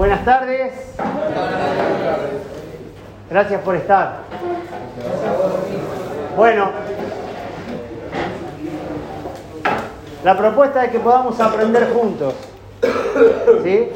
Buenas 0.00 0.24
tardes. 0.24 0.72
Gracias 3.28 3.60
por 3.60 3.76
estar. 3.76 4.20
Bueno, 6.34 6.70
la 10.24 10.38
propuesta 10.38 10.86
es 10.86 10.92
que 10.92 11.00
podamos 11.00 11.38
aprender 11.38 11.92
juntos. 11.92 12.32
¿Sí? 13.62 13.90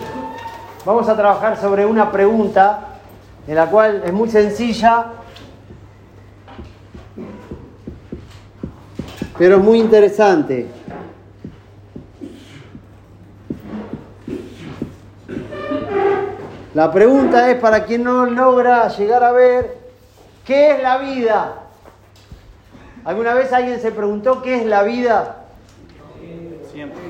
Vamos 0.84 1.08
a 1.08 1.16
trabajar 1.16 1.56
sobre 1.58 1.86
una 1.86 2.12
pregunta 2.12 2.80
en 3.48 3.54
la 3.54 3.70
cual 3.70 4.02
es 4.04 4.12
muy 4.12 4.28
sencilla, 4.28 5.06
pero 9.38 9.58
muy 9.58 9.80
interesante. 9.80 10.66
La 16.74 16.90
pregunta 16.90 17.52
es 17.52 17.60
para 17.60 17.84
quien 17.84 18.02
no 18.02 18.26
logra 18.26 18.88
llegar 18.88 19.22
a 19.22 19.30
ver 19.30 19.78
qué 20.44 20.72
es 20.72 20.82
la 20.82 20.98
vida. 20.98 21.52
¿Alguna 23.04 23.32
vez 23.32 23.52
alguien 23.52 23.80
se 23.80 23.92
preguntó 23.92 24.42
qué 24.42 24.56
es 24.56 24.66
la 24.66 24.82
vida? 24.82 25.36
Siempre. 26.72 27.00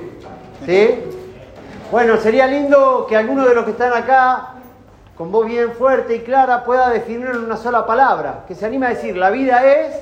¿Sí? 0.66 1.00
Bueno, 1.90 2.18
sería 2.18 2.46
lindo 2.46 3.06
que 3.08 3.16
alguno 3.16 3.46
de 3.46 3.54
los 3.54 3.64
que 3.64 3.70
están 3.70 3.94
acá, 3.94 4.48
con 5.16 5.32
voz 5.32 5.46
bien 5.46 5.72
fuerte 5.72 6.16
y 6.16 6.20
clara, 6.20 6.62
pueda 6.64 6.90
definirlo 6.90 7.38
en 7.38 7.44
una 7.44 7.56
sola 7.56 7.86
palabra. 7.86 8.44
Que 8.46 8.54
se 8.54 8.66
anime 8.66 8.86
a 8.86 8.90
decir, 8.90 9.16
la 9.16 9.30
vida 9.30 9.64
es... 9.64 9.94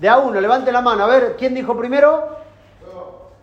De 0.00 0.08
a 0.08 0.18
uno, 0.18 0.40
levante 0.40 0.72
la 0.72 0.80
mano. 0.80 1.04
A 1.04 1.06
ver, 1.06 1.36
¿quién 1.38 1.54
dijo 1.54 1.76
primero? 1.76 2.36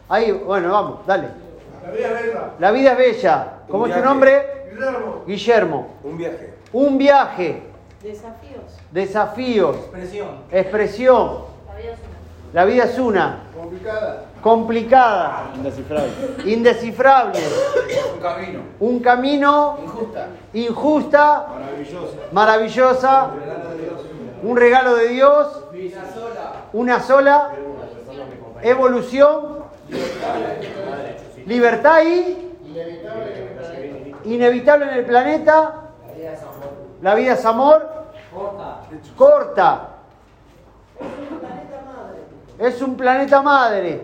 Ahí, 0.09 0.33
bueno, 0.33 0.73
vamos, 0.73 1.05
dale. 1.05 1.44
La 1.85 1.91
vida 1.91 2.07
es 2.07 2.25
bella. 2.25 2.49
La 2.59 2.71
vida 2.71 2.91
es 2.93 2.97
bella. 2.97 3.47
¿Cómo 3.69 3.87
es 3.87 3.93
tu 3.95 3.99
nombre? 4.01 4.65
Guillermo. 4.71 5.23
Guillermo. 5.27 5.87
Un 6.03 6.17
viaje. 6.17 6.53
Un 6.73 6.97
viaje, 6.97 7.63
Desafíos. 8.03 8.63
desafíos, 8.91 9.75
Expresión. 9.77 10.27
expresión. 10.51 11.37
La 11.67 11.75
vida 11.75 11.93
es 11.93 11.99
una. 11.99 12.53
La 12.53 12.65
vida 12.65 12.83
es 12.85 12.99
una, 12.99 13.39
Complicada. 13.55 14.25
complicada, 14.41 15.43
Indescifrable. 15.55 16.09
indescifrable, 16.45 17.39
Un 18.13 18.19
camino. 18.21 18.59
un 18.79 18.99
camino 18.99 19.77
Injusta. 19.83 20.27
injusta, 20.53 21.47
Maravillosa. 21.53 22.17
maravillosa, 22.31 23.29
un 24.43 24.57
regalo 24.57 24.95
de 24.95 25.07
Dios, 25.09 25.63
una 26.73 26.99
sola, 27.01 27.51
evolución, 28.61 29.55
libertad 31.45 32.03
y 32.03 32.51
inevitable 34.25 34.85
en 34.85 34.93
el 34.97 35.05
planeta, 35.05 35.81
la 37.01 37.15
vida 37.15 37.33
es 37.33 37.45
amor, 37.45 37.87
corta, 39.15 39.89
es 42.57 42.81
un 42.81 42.95
planeta 42.95 43.41
madre, 43.41 44.01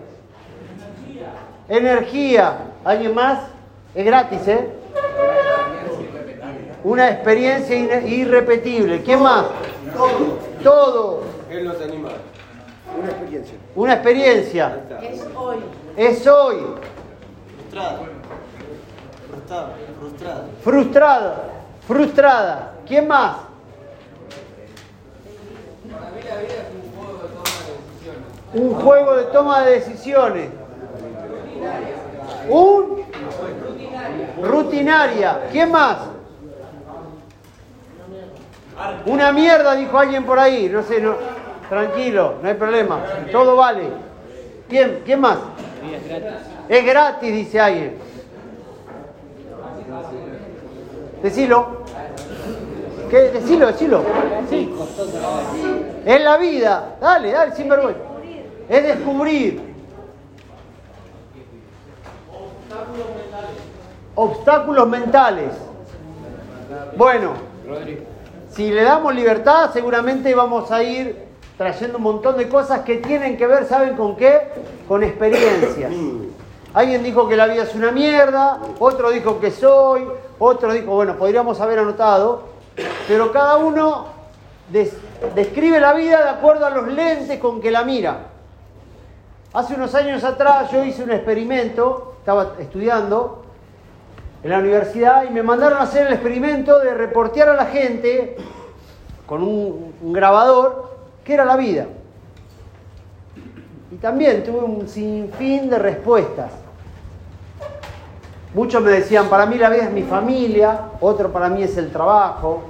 energía, 1.67 2.57
¿alguien 2.83 3.15
más? 3.15 3.39
Es 3.95 4.05
gratis, 4.05 4.47
¿eh? 4.47 4.69
Una 6.83 7.11
experiencia 7.11 8.01
irrepetible. 8.01 9.03
¿Qué 9.03 9.15
más? 9.15 9.45
Todo. 10.63 11.21
Él 11.49 11.65
nos 11.65 11.79
anima. 11.81 12.09
Una 12.97 13.09
experiencia. 13.09 13.55
Una 13.75 13.93
experiencia. 13.93 14.79
Es 15.01 15.27
hoy. 15.35 15.57
Es 15.95 16.27
hoy. 16.27 16.57
Frustrada. 17.71 17.99
Frustrada. 20.61 21.35
Frustrada. 21.87 22.73
¿Quién 22.85 23.07
más? 23.07 23.37
Un 28.53 28.73
juego 28.73 29.15
de 29.15 29.23
toma 29.25 29.61
de 29.61 29.71
decisiones. 29.71 30.49
Un 32.49 33.05
rutinaria. 34.41 35.47
¿Quién 35.51 35.71
más? 35.71 35.97
Una 39.05 39.31
mierda, 39.31 39.75
dijo 39.75 39.97
alguien 39.97 40.25
por 40.25 40.37
ahí. 40.37 40.67
No 40.67 40.83
sé, 40.83 40.99
no. 40.99 41.15
Tranquilo, 41.69 42.35
no 42.41 42.49
hay 42.49 42.55
problema. 42.55 42.99
Todo 43.31 43.55
vale. 43.55 43.83
¿Quién, 44.67 45.03
¿Quién 45.05 45.21
más? 45.21 45.37
Es 46.71 46.85
gratis, 46.85 47.33
dice 47.33 47.59
alguien. 47.59 47.97
Decilo. 51.21 51.83
¿Qué? 53.09 53.17
Decilo, 53.17 53.67
decilo. 53.67 54.03
Sí. 54.49 54.73
Es 56.05 56.23
la 56.23 56.37
vida. 56.37 56.95
Dale, 57.01 57.31
dale, 57.33 57.55
sin 57.57 57.67
vergüenza. 57.67 57.99
Es 58.69 58.83
descubrir. 58.83 59.61
Obstáculos 64.15 64.87
mentales. 64.87 65.51
Bueno, 66.95 67.33
si 68.49 68.71
le 68.71 68.83
damos 68.83 69.13
libertad, 69.13 69.71
seguramente 69.73 70.33
vamos 70.33 70.71
a 70.71 70.81
ir 70.81 71.27
trayendo 71.57 71.97
un 71.97 72.03
montón 72.03 72.37
de 72.37 72.47
cosas 72.47 72.79
que 72.83 72.95
tienen 72.99 73.35
que 73.35 73.45
ver, 73.45 73.65
¿saben 73.65 73.97
con 73.97 74.15
qué? 74.15 74.47
Con 74.87 75.03
experiencias. 75.03 75.91
Alguien 76.73 77.03
dijo 77.03 77.27
que 77.27 77.35
la 77.35 77.47
vida 77.47 77.63
es 77.63 77.75
una 77.75 77.91
mierda, 77.91 78.59
otro 78.79 79.09
dijo 79.11 79.39
que 79.39 79.51
soy, 79.51 80.07
otro 80.39 80.71
dijo, 80.71 80.91
bueno, 80.95 81.17
podríamos 81.17 81.59
haber 81.59 81.79
anotado, 81.79 82.43
pero 83.07 83.31
cada 83.31 83.57
uno 83.57 84.05
des- 84.69 84.95
describe 85.35 85.81
la 85.81 85.93
vida 85.93 86.23
de 86.23 86.29
acuerdo 86.29 86.65
a 86.65 86.69
los 86.69 86.87
lentes 86.87 87.39
con 87.39 87.59
que 87.59 87.71
la 87.71 87.83
mira. 87.83 88.19
Hace 89.53 89.73
unos 89.73 89.93
años 89.95 90.23
atrás 90.23 90.71
yo 90.71 90.81
hice 90.85 91.03
un 91.03 91.11
experimento, 91.11 92.13
estaba 92.19 92.53
estudiando 92.59 93.43
en 94.41 94.49
la 94.49 94.59
universidad 94.59 95.25
y 95.25 95.29
me 95.29 95.43
mandaron 95.43 95.79
a 95.79 95.83
hacer 95.83 96.07
el 96.07 96.13
experimento 96.13 96.79
de 96.79 96.93
reportear 96.93 97.49
a 97.49 97.53
la 97.55 97.65
gente 97.65 98.37
con 99.25 99.43
un, 99.43 99.93
un 100.01 100.13
grabador 100.13 100.89
qué 101.25 101.33
era 101.33 101.43
la 101.43 101.57
vida. 101.57 101.85
Y 103.91 103.95
también 103.95 104.41
tuve 104.45 104.59
un 104.61 104.87
sinfín 104.87 105.69
de 105.69 105.77
respuestas. 105.77 106.51
Muchos 108.53 108.83
me 108.83 108.91
decían, 108.91 109.29
para 109.29 109.45
mí 109.45 109.57
la 109.57 109.69
vida 109.69 109.83
es 109.83 109.91
mi 109.91 110.03
familia, 110.03 110.91
otro 110.99 111.31
para 111.31 111.47
mí 111.47 111.63
es 111.63 111.77
el 111.77 111.89
trabajo. 111.89 112.63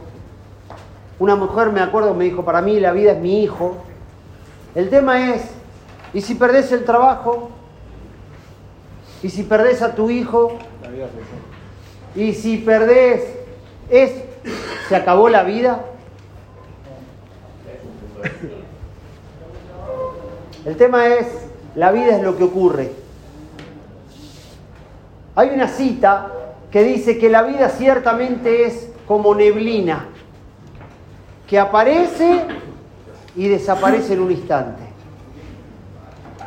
Una 1.18 1.36
mujer, 1.36 1.72
me 1.72 1.82
acuerdo, 1.82 2.14
me 2.14 2.26
dijo, 2.26 2.46
para 2.46 2.62
mí 2.62 2.80
la 2.80 2.92
vida 2.92 3.14
es 3.14 3.20
mi 3.20 3.44
hijo. 3.44 3.78
El 4.76 4.90
tema 4.90 5.34
es, 5.34 5.44
¿y 6.14 6.22
si 6.22 6.36
perdés 6.36 6.72
el 6.72 6.86
trabajo? 6.86 7.50
¿Y 9.24 9.30
si 9.30 9.44
perdés 9.44 9.82
a 9.82 9.96
tu 9.96 10.10
hijo? 10.10 10.54
La 10.84 10.90
vida. 10.90 11.08
¿Y 12.16 12.34
si 12.34 12.58
perdés, 12.58 13.24
es, 13.90 14.24
se 14.88 14.96
acabó 14.96 15.30
la 15.30 15.44
vida? 15.44 15.86
El 20.66 20.78
tema 20.78 21.08
es, 21.08 21.28
la 21.76 21.92
vida 21.92 22.16
es 22.18 22.22
lo 22.22 22.38
que 22.38 22.44
ocurre. 22.44 23.01
Hay 25.36 25.50
una 25.50 25.68
cita 25.68 26.28
que 26.72 26.84
dice 26.84 27.18
que 27.18 27.30
la 27.30 27.44
vida 27.44 27.70
ciertamente 27.70 28.66
es 28.66 28.90
como 29.08 29.34
neblina, 29.36 30.08
que 31.48 31.60
aparece 31.60 32.46
y 33.36 33.48
desaparece 33.48 34.14
en 34.14 34.22
un 34.22 34.32
instante. 34.32 34.84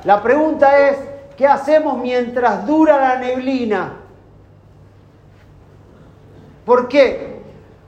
La 0.05 0.23
pregunta 0.23 0.79
es, 0.89 0.99
¿qué 1.37 1.47
hacemos 1.47 1.99
mientras 1.99 2.67
dura 2.67 2.99
la 2.99 3.19
neblina? 3.19 3.93
¿Por 6.67 6.89
qué? 6.89 7.41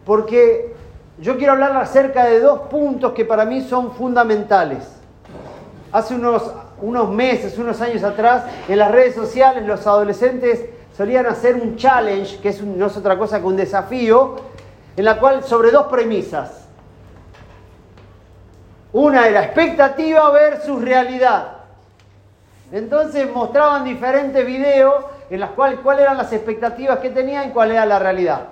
Porque 0.05 0.75
yo 1.19 1.37
quiero 1.37 1.55
hablar 1.55 1.77
acerca 1.77 2.25
de 2.25 2.41
dos 2.41 2.61
puntos 2.69 3.13
que 3.13 3.25
para 3.25 3.45
mí 3.45 3.63
son 3.63 3.93
fundamentales. 3.93 4.85
Hace 5.93 6.15
unos, 6.15 6.43
unos 6.81 7.11
meses, 7.11 7.59
unos 7.59 7.81
años 7.81 8.03
atrás, 8.03 8.45
en 8.69 8.79
las 8.79 8.91
redes 8.91 9.15
sociales 9.15 9.67
los 9.67 9.87
adolescentes 9.87 10.76
solían 10.97 11.27
hacer 11.27 11.57
un 11.57 11.77
challenge, 11.77 12.39
que 12.39 12.49
es 12.49 12.63
no 12.63 12.87
es 12.87 12.97
otra 12.97 13.19
cosa 13.19 13.41
que 13.41 13.47
un 13.47 13.57
desafío, 13.57 14.37
en 14.97 15.05
la 15.05 15.19
cual 15.19 15.45
sobre 15.45 15.71
dos 15.71 15.87
premisas. 15.89 16.67
Una 18.93 19.29
era 19.29 19.45
expectativa 19.45 20.31
versus 20.31 20.81
realidad. 20.81 21.53
Entonces 22.73 23.31
mostraban 23.31 23.85
diferentes 23.85 24.45
videos 24.47 25.05
en 25.29 25.41
las 25.41 25.51
cuales 25.51 25.81
cuáles 25.81 26.03
eran 26.03 26.17
las 26.17 26.33
expectativas 26.33 26.99
que 27.01 27.11
tenían 27.11 27.49
y 27.49 27.53
cuál 27.53 27.73
era 27.73 27.85
la 27.85 27.99
realidad. 27.99 28.49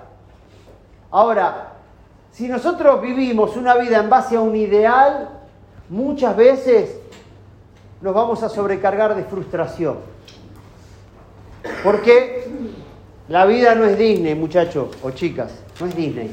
Ahora, 1.09 1.69
si 2.31 2.47
nosotros 2.47 3.01
vivimos 3.01 3.55
una 3.55 3.75
vida 3.75 3.97
en 3.97 4.09
base 4.09 4.35
a 4.35 4.41
un 4.41 4.55
ideal, 4.55 5.29
muchas 5.89 6.35
veces 6.35 6.99
nos 8.01 8.13
vamos 8.13 8.43
a 8.43 8.49
sobrecargar 8.49 9.15
de 9.15 9.23
frustración. 9.23 9.97
Porque 11.83 12.45
La 13.27 13.45
vida 13.45 13.73
no 13.73 13.85
es 13.85 13.97
Disney, 13.97 14.35
muchachos 14.35 14.89
o 15.01 15.09
chicas, 15.09 15.51
no 15.79 15.87
es 15.87 15.95
Disney. 15.95 16.29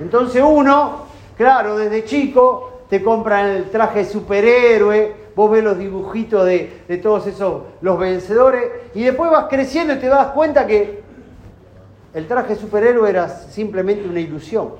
Entonces 0.00 0.42
uno, 0.42 1.06
claro, 1.36 1.76
desde 1.76 2.06
chico 2.06 2.84
te 2.88 3.02
compran 3.02 3.48
el 3.48 3.64
traje 3.70 4.04
superhéroe, 4.06 5.14
vos 5.34 5.50
ves 5.50 5.62
los 5.62 5.76
dibujitos 5.76 6.46
de, 6.46 6.82
de 6.88 6.96
todos 6.96 7.26
esos, 7.26 7.64
los 7.82 7.98
vencedores, 7.98 8.64
y 8.94 9.02
después 9.02 9.30
vas 9.30 9.46
creciendo 9.50 9.92
y 9.92 9.98
te 9.98 10.06
das 10.06 10.28
cuenta 10.28 10.66
que 10.66 11.02
el 12.14 12.26
traje 12.26 12.56
superhéroe 12.56 13.10
era 13.10 13.28
simplemente 13.28 14.08
una 14.08 14.20
ilusión. 14.20 14.70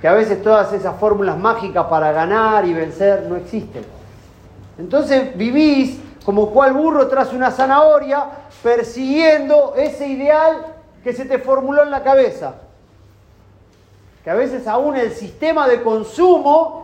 Que 0.00 0.08
a 0.08 0.14
veces 0.14 0.42
todas 0.42 0.72
esas 0.72 0.98
fórmulas 0.98 1.38
mágicas 1.38 1.84
para 1.86 2.10
ganar 2.12 2.66
y 2.66 2.72
vencer 2.72 3.26
no 3.28 3.36
existen. 3.36 3.84
Entonces 4.78 5.36
vivís 5.36 5.98
como 6.24 6.50
cual 6.50 6.72
burro 6.72 7.06
tras 7.08 7.32
una 7.32 7.50
zanahoria, 7.50 8.26
persiguiendo 8.62 9.74
ese 9.76 10.08
ideal 10.08 10.74
que 11.02 11.12
se 11.12 11.26
te 11.26 11.38
formuló 11.38 11.82
en 11.82 11.90
la 11.90 12.02
cabeza. 12.02 12.54
Que 14.24 14.30
a 14.30 14.34
veces 14.34 14.66
aún 14.66 14.96
el 14.96 15.12
sistema 15.12 15.68
de 15.68 15.82
consumo 15.82 16.82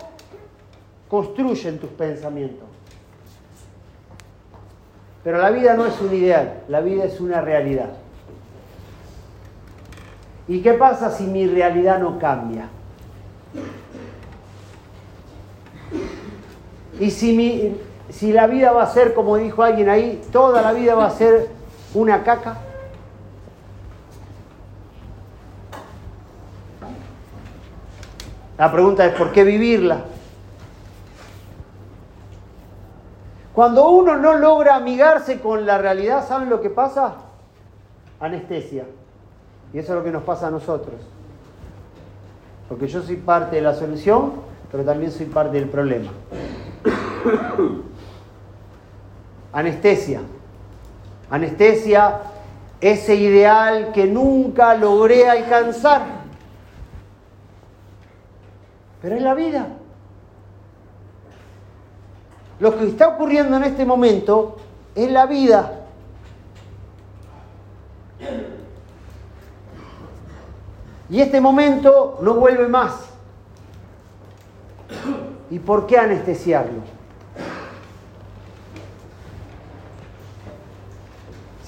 construye 1.09 1.71
en 1.71 1.79
tus 1.79 1.91
pensamientos. 1.91 2.69
Pero 5.25 5.39
la 5.39 5.51
vida 5.51 5.75
no 5.75 5.87
es 5.87 5.99
un 6.01 6.15
ideal, 6.15 6.63
la 6.69 6.81
vida 6.81 7.05
es 7.05 7.19
una 7.19 7.41
realidad. 7.41 7.91
¿Y 10.49 10.61
qué 10.61 10.75
pasa 10.75 11.11
si 11.11 11.25
mi 11.25 11.47
realidad 11.47 11.99
no 11.99 12.19
cambia? 12.19 12.69
Y 16.99 17.11
si, 17.11 17.33
mi, 17.35 17.77
si 18.11 18.33
la 18.33 18.47
vida 18.47 18.73
va 18.73 18.83
a 18.83 18.87
ser, 18.87 19.15
como 19.15 19.37
dijo 19.37 19.63
alguien 19.63 19.89
ahí, 19.89 20.21
toda 20.33 20.63
la 20.63 20.73
vida 20.73 20.95
va 20.95 21.07
a 21.07 21.11
ser 21.11 21.49
una 21.95 22.23
caca. 22.23 22.59
La 28.59 28.71
pregunta 28.71 29.07
es, 29.07 29.15
¿por 29.15 29.33
qué 29.33 29.43
vivirla? 29.43 30.03
Cuando 33.55 33.89
uno 33.91 34.17
no 34.17 34.35
logra 34.35 34.77
amigarse 34.77 35.41
con 35.41 35.67
la 35.67 35.79
realidad, 35.79 36.27
¿saben 36.27 36.51
lo 36.51 36.61
que 36.61 36.71
pasa? 36.71 37.15
Anestesia. 38.21 38.85
Y 39.73 39.79
eso 39.79 39.93
es 39.93 39.99
lo 39.99 40.05
que 40.05 40.11
nos 40.11 40.23
pasa 40.25 40.49
a 40.49 40.51
nosotros. 40.51 41.01
Porque 42.69 42.87
yo 42.87 43.03
soy 43.03 43.17
parte 43.17 43.57
de 43.57 43.63
la 43.63 43.75
solución, 43.75 44.33
pero 44.71 44.85
también 44.85 45.11
soy 45.11 45.27
parte 45.27 45.59
del 45.59 45.69
problema. 45.69 46.11
Anestesia. 49.53 50.21
Anestesia, 51.31 52.21
ese 52.81 53.15
ideal 53.15 53.93
que 53.93 54.07
nunca 54.07 54.75
logré 54.75 55.29
alcanzar. 55.29 56.03
Pero 59.03 59.17
es 59.17 59.23
la 59.23 59.35
vida. 59.35 59.69
Lo 62.59 62.77
que 62.77 62.87
está 62.87 63.09
ocurriendo 63.09 63.57
en 63.57 63.65
este 63.65 63.85
momento 63.85 64.57
es 64.95 65.11
la 65.11 65.27
vida. 65.27 65.81
Y 71.09 71.21
este 71.21 71.41
momento 71.41 72.19
no 72.23 72.35
vuelve 72.35 72.69
más. 72.69 73.11
¿Y 75.51 75.59
por 75.59 75.87
qué 75.87 75.99
anestesiarlo? 75.99 77.00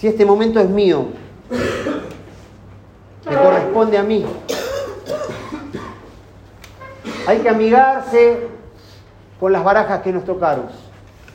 Si 0.02 0.08
este 0.08 0.26
momento 0.26 0.58
es 0.58 0.68
mío, 0.68 1.04
me 3.24 3.36
corresponde 3.36 3.96
a 3.96 4.02
mí. 4.02 4.26
Hay 7.24 7.38
que 7.38 7.48
amigarse 7.48 8.48
con 9.38 9.52
las 9.52 9.62
barajas 9.62 10.02
que 10.02 10.12
nos 10.12 10.24
tocaron. 10.24 10.64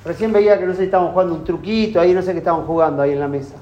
Recién 0.04 0.34
veía 0.34 0.60
que 0.60 0.66
no 0.66 0.74
sé 0.74 0.80
si 0.80 0.84
estaban 0.84 1.14
jugando 1.14 1.36
un 1.36 1.46
truquito, 1.46 2.02
ahí 2.02 2.14
no 2.14 2.22
sé 2.22 2.34
qué 2.34 2.40
estaban 2.40 2.66
jugando 2.66 3.02
ahí 3.02 3.14
en 3.14 3.22
la 3.22 3.30
mesa. 3.30 3.56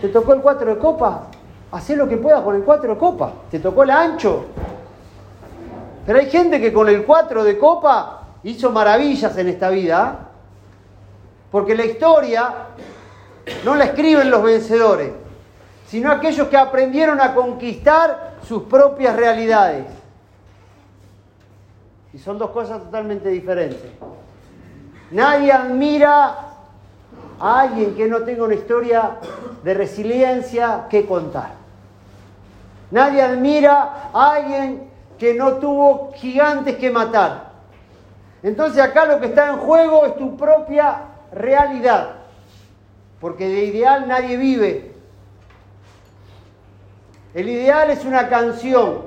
¿Te 0.00 0.06
tocó 0.06 0.34
el 0.34 0.40
4 0.40 0.72
de 0.72 0.78
copa? 0.78 1.24
Hacé 1.72 1.96
lo 1.96 2.08
que 2.08 2.16
puedas 2.16 2.42
con 2.42 2.54
el 2.54 2.62
4 2.62 2.92
de 2.92 2.96
copa. 2.96 3.32
¿Te 3.50 3.58
tocó 3.58 3.82
el 3.82 3.90
ancho? 3.90 4.44
Pero 6.06 6.20
hay 6.20 6.30
gente 6.30 6.60
que 6.60 6.72
con 6.72 6.88
el 6.88 7.04
4 7.04 7.42
de 7.42 7.58
copa 7.58 8.22
hizo 8.44 8.70
maravillas 8.70 9.36
en 9.36 9.48
esta 9.48 9.68
vida. 9.68 10.28
Porque 11.50 11.74
la 11.74 11.86
historia 11.86 12.54
no 13.64 13.74
la 13.74 13.84
escriben 13.84 14.30
los 14.30 14.42
vencedores, 14.42 15.12
sino 15.86 16.10
aquellos 16.10 16.48
que 16.48 16.56
aprendieron 16.56 17.20
a 17.20 17.34
conquistar 17.34 18.34
sus 18.46 18.64
propias 18.64 19.16
realidades. 19.16 19.86
Y 22.12 22.18
son 22.18 22.38
dos 22.38 22.50
cosas 22.50 22.82
totalmente 22.82 23.28
diferentes. 23.28 23.90
Nadie 25.10 25.52
admira 25.52 26.36
a 27.40 27.60
alguien 27.60 27.94
que 27.94 28.06
no 28.06 28.22
tenga 28.22 28.44
una 28.44 28.54
historia 28.54 29.16
de 29.62 29.74
resiliencia 29.74 30.86
que 30.88 31.06
contar. 31.06 31.52
Nadie 32.90 33.22
admira 33.22 34.10
a 34.12 34.32
alguien 34.32 34.90
que 35.18 35.34
no 35.34 35.54
tuvo 35.54 36.12
gigantes 36.14 36.76
que 36.76 36.90
matar. 36.90 37.50
Entonces 38.42 38.82
acá 38.82 39.04
lo 39.04 39.20
que 39.20 39.26
está 39.26 39.48
en 39.48 39.58
juego 39.58 40.06
es 40.06 40.16
tu 40.16 40.36
propia 40.36 41.02
realidad. 41.32 42.19
Porque 43.20 43.48
de 43.48 43.64
ideal 43.64 44.08
nadie 44.08 44.36
vive. 44.36 44.92
El 47.34 47.48
ideal 47.48 47.90
es 47.90 48.04
una 48.04 48.28
canción 48.28 49.02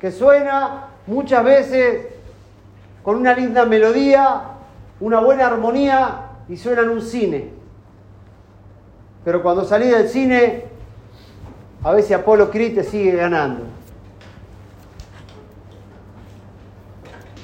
que 0.00 0.10
suena 0.10 0.86
muchas 1.06 1.44
veces 1.44 2.06
con 3.02 3.16
una 3.16 3.34
linda 3.34 3.64
melodía, 3.64 4.42
una 5.00 5.20
buena 5.20 5.46
armonía 5.46 6.22
y 6.48 6.56
suena 6.56 6.82
en 6.82 6.90
un 6.90 7.02
cine. 7.02 7.50
Pero 9.24 9.42
cuando 9.42 9.64
salí 9.64 9.88
del 9.88 10.08
cine, 10.08 10.64
a 11.84 11.92
veces 11.92 12.12
Apolo 12.12 12.50
Creed 12.50 12.82
sigue 12.82 13.14
ganando. 13.14 13.64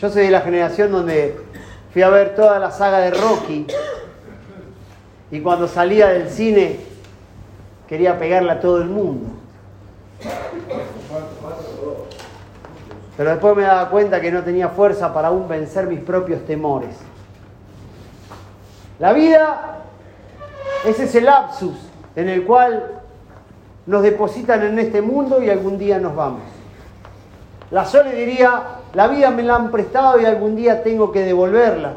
Yo 0.01 0.11
soy 0.11 0.25
de 0.25 0.31
la 0.31 0.41
generación 0.41 0.91
donde 0.91 1.37
fui 1.93 2.03
a 2.03 2.09
ver 2.09 2.35
toda 2.35 2.59
la 2.59 2.71
saga 2.71 2.99
de 2.99 3.11
Rocky 3.11 3.67
y 5.35 5.41
cuando 5.41 5.67
salía 5.67 6.11
del 6.11 6.31
cine 6.31 6.77
quería 7.89 8.17
pegarle 8.21 8.53
a 8.53 8.61
todo 8.61 8.81
el 8.81 8.89
mundo. 8.89 9.27
Pero 13.17 13.31
después 13.31 13.57
me 13.57 13.63
daba 13.63 13.91
cuenta 13.91 14.21
que 14.21 14.31
no 14.31 14.45
tenía 14.45 14.69
fuerza 14.69 15.13
para 15.13 15.29
aún 15.29 15.49
vencer 15.49 15.89
mis 15.89 15.99
propios 15.99 16.45
temores. 16.45 16.95
La 19.01 19.13
vida 19.13 19.79
es 20.85 21.01
ese 21.01 21.21
lapsus 21.21 21.75
en 22.15 22.29
el 22.29 22.45
cual 22.45 23.01
nos 23.87 24.05
depositan 24.05 24.63
en 24.63 24.79
este 24.79 25.03
mundo 25.03 25.43
y 25.43 25.51
algún 25.51 25.79
día 25.79 25.99
nos 25.99 26.15
vamos. 26.15 26.43
La 27.73 27.85
Sole 27.85 28.15
diría, 28.15 28.63
la 28.93 29.09
vida 29.09 29.33
me 29.33 29.43
la 29.43 29.57
han 29.57 29.73
prestado 29.73 30.21
y 30.21 30.27
algún 30.27 30.55
día 30.55 30.85
tengo 30.85 31.11
que 31.11 31.25
devolverla. 31.25 31.95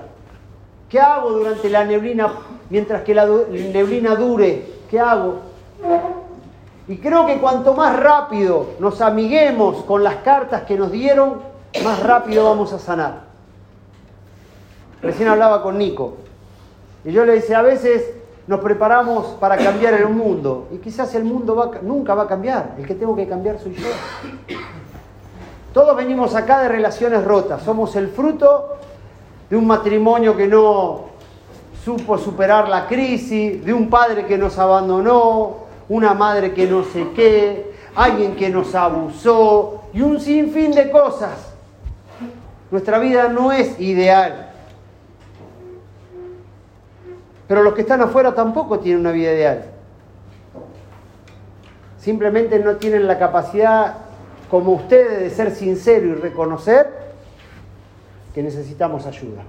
¿Qué 0.90 1.00
hago 1.00 1.34
durante 1.34 1.70
la 1.70 1.86
neblina, 1.86 2.32
mientras 2.70 3.04
que 3.04 3.14
la 3.14 3.26
neblina 3.26 4.16
dure? 4.16 4.66
¿Qué 4.90 5.00
hago? 5.00 5.40
Y 6.88 6.98
creo 6.98 7.26
que 7.26 7.40
cuanto 7.40 7.74
más 7.74 8.00
rápido 8.00 8.68
nos 8.80 9.02
amiguemos 9.02 9.84
con 9.84 10.04
las 10.04 10.18
cartas 10.18 10.64
que 10.64 10.78
nos 10.78 10.92
dieron, 10.92 11.42
más 11.84 12.02
rápido 12.02 12.46
vamos 12.46 12.72
a 12.74 12.80
sanar. 12.80 13.28
Recién 15.02 15.28
hablaba 15.28 15.62
con 15.62 15.78
Nico. 15.78 16.16
Y 17.04 17.12
yo 17.12 17.26
le 17.26 17.34
decía, 17.34 17.60
a 17.60 17.62
veces 17.62 18.14
nos 18.48 18.62
preparamos 18.62 19.28
para 19.40 19.58
cambiar 19.58 19.94
el 19.96 20.10
mundo. 20.10 20.68
Y 20.72 20.78
quizás 20.78 21.14
el 21.16 21.26
mundo 21.26 21.72
nunca 21.82 22.16
va 22.16 22.24
a 22.24 22.28
cambiar. 22.28 22.76
El 22.78 22.88
que 22.88 22.96
tengo 22.96 23.16
que 23.16 23.28
cambiar 23.28 23.60
soy 23.60 23.76
yo. 23.76 23.88
Todos 25.74 25.96
venimos 25.96 26.34
acá 26.36 26.62
de 26.62 26.70
relaciones 26.70 27.24
rotas. 27.24 27.62
Somos 27.62 27.96
el 27.98 28.08
fruto 28.08 28.78
de 29.50 29.58
un 29.58 29.68
matrimonio 29.68 30.36
que 30.36 30.48
no 30.48 31.07
supo 31.88 32.18
superar 32.18 32.68
la 32.68 32.86
crisis, 32.86 33.64
de 33.64 33.74
un 33.74 33.90
padre 33.90 34.26
que 34.26 34.38
nos 34.38 34.60
abandonó, 34.60 35.68
una 35.88 36.14
madre 36.14 36.54
que 36.54 36.68
no 36.68 36.84
sé 36.84 37.12
qué, 37.16 37.72
alguien 37.96 38.36
que 38.36 38.50
nos 38.50 38.76
abusó 38.76 39.84
y 39.94 40.02
un 40.02 40.20
sinfín 40.20 40.74
de 40.74 40.92
cosas. 40.92 41.54
Nuestra 42.72 43.00
vida 43.00 43.30
no 43.30 43.54
es 43.54 43.80
ideal. 43.80 44.52
Pero 47.48 47.64
los 47.64 47.74
que 47.74 47.84
están 47.84 48.02
afuera 48.02 48.36
tampoco 48.36 48.80
tienen 48.80 49.00
una 49.00 49.14
vida 49.14 49.32
ideal. 49.32 49.64
Simplemente 51.98 52.60
no 52.60 52.76
tienen 52.76 53.08
la 53.08 53.18
capacidad 53.18 53.96
como 54.52 54.74
ustedes 54.74 55.22
de 55.22 55.30
ser 55.30 55.52
sincero 55.52 56.08
y 56.08 56.16
reconocer 56.16 56.90
que 58.34 58.44
necesitamos 58.44 59.06
ayuda. 59.06 59.44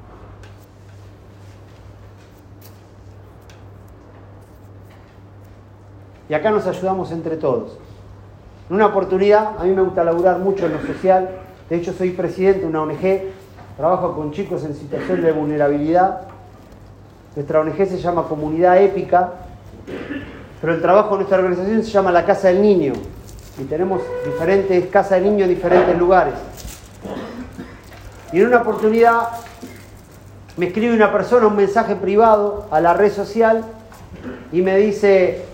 Y 6.29 6.35
acá 6.35 6.51
nos 6.51 6.67
ayudamos 6.67 7.11
entre 7.13 7.37
todos. 7.37 7.79
En 8.69 8.77
una 8.77 8.87
oportunidad, 8.87 9.59
a 9.59 9.65
mí 9.65 9.75
me 9.75 9.83
gusta 9.83 10.05
laburar 10.05 10.39
mucho 10.39 10.67
en 10.67 10.73
lo 10.73 10.81
social, 10.83 11.31
de 11.71 11.77
hecho 11.77 11.93
soy 11.93 12.11
presidente 12.11 12.61
de 12.61 12.67
una 12.67 12.83
ONG, 12.83 13.23
trabajo 13.77 14.15
con 14.15 14.33
chicos 14.33 14.65
en 14.65 14.75
situación 14.75 15.23
de 15.23 15.33
vulnerabilidad. 15.33 16.23
Nuestra 17.35 17.61
ONG 17.61 17.77
se 17.77 17.99
llama 17.99 18.25
Comunidad 18.25 18.83
Épica, 18.83 19.33
pero 20.61 20.75
el 20.75 20.83
trabajo 20.83 21.11
de 21.11 21.17
nuestra 21.17 21.39
organización 21.39 21.83
se 21.83 21.91
llama 21.91 22.11
La 22.11 22.25
Casa 22.25 22.49
del 22.49 22.61
Niño 22.61 22.93
y 23.59 23.65
tenemos 23.65 24.03
diferentes 24.25 24.87
casas 24.87 25.21
de 25.21 25.31
niños 25.31 25.49
en 25.49 25.55
diferentes 25.55 25.99
lugares. 25.99 26.35
Y 28.33 28.41
en 28.41 28.49
una 28.49 28.59
oportunidad 28.59 29.29
me 30.57 30.67
escribe 30.67 30.95
una 30.95 31.11
persona 31.11 31.47
un 31.47 31.57
mensaje 31.57 31.97
privado 31.97 32.67
a 32.71 32.81
la 32.81 32.95
red 32.95 33.13
social 33.13 33.65
y 34.53 34.61
me 34.61 34.77
dice, 34.77 35.45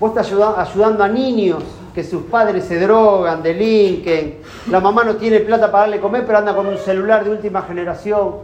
vos 0.00 0.10
estás 0.10 0.32
ayudando 0.32 1.04
a 1.04 1.08
niños 1.08 1.62
que 1.94 2.02
sus 2.02 2.24
padres 2.24 2.64
se 2.64 2.80
drogan, 2.80 3.42
delinquen, 3.42 4.38
la 4.70 4.80
mamá 4.80 5.04
no 5.04 5.16
tiene 5.16 5.40
plata 5.40 5.70
para 5.70 5.84
darle 5.84 6.00
comer, 6.00 6.26
pero 6.26 6.38
anda 6.38 6.54
con 6.54 6.66
un 6.66 6.76
celular 6.76 7.24
de 7.24 7.30
última 7.30 7.62
generación. 7.62 8.34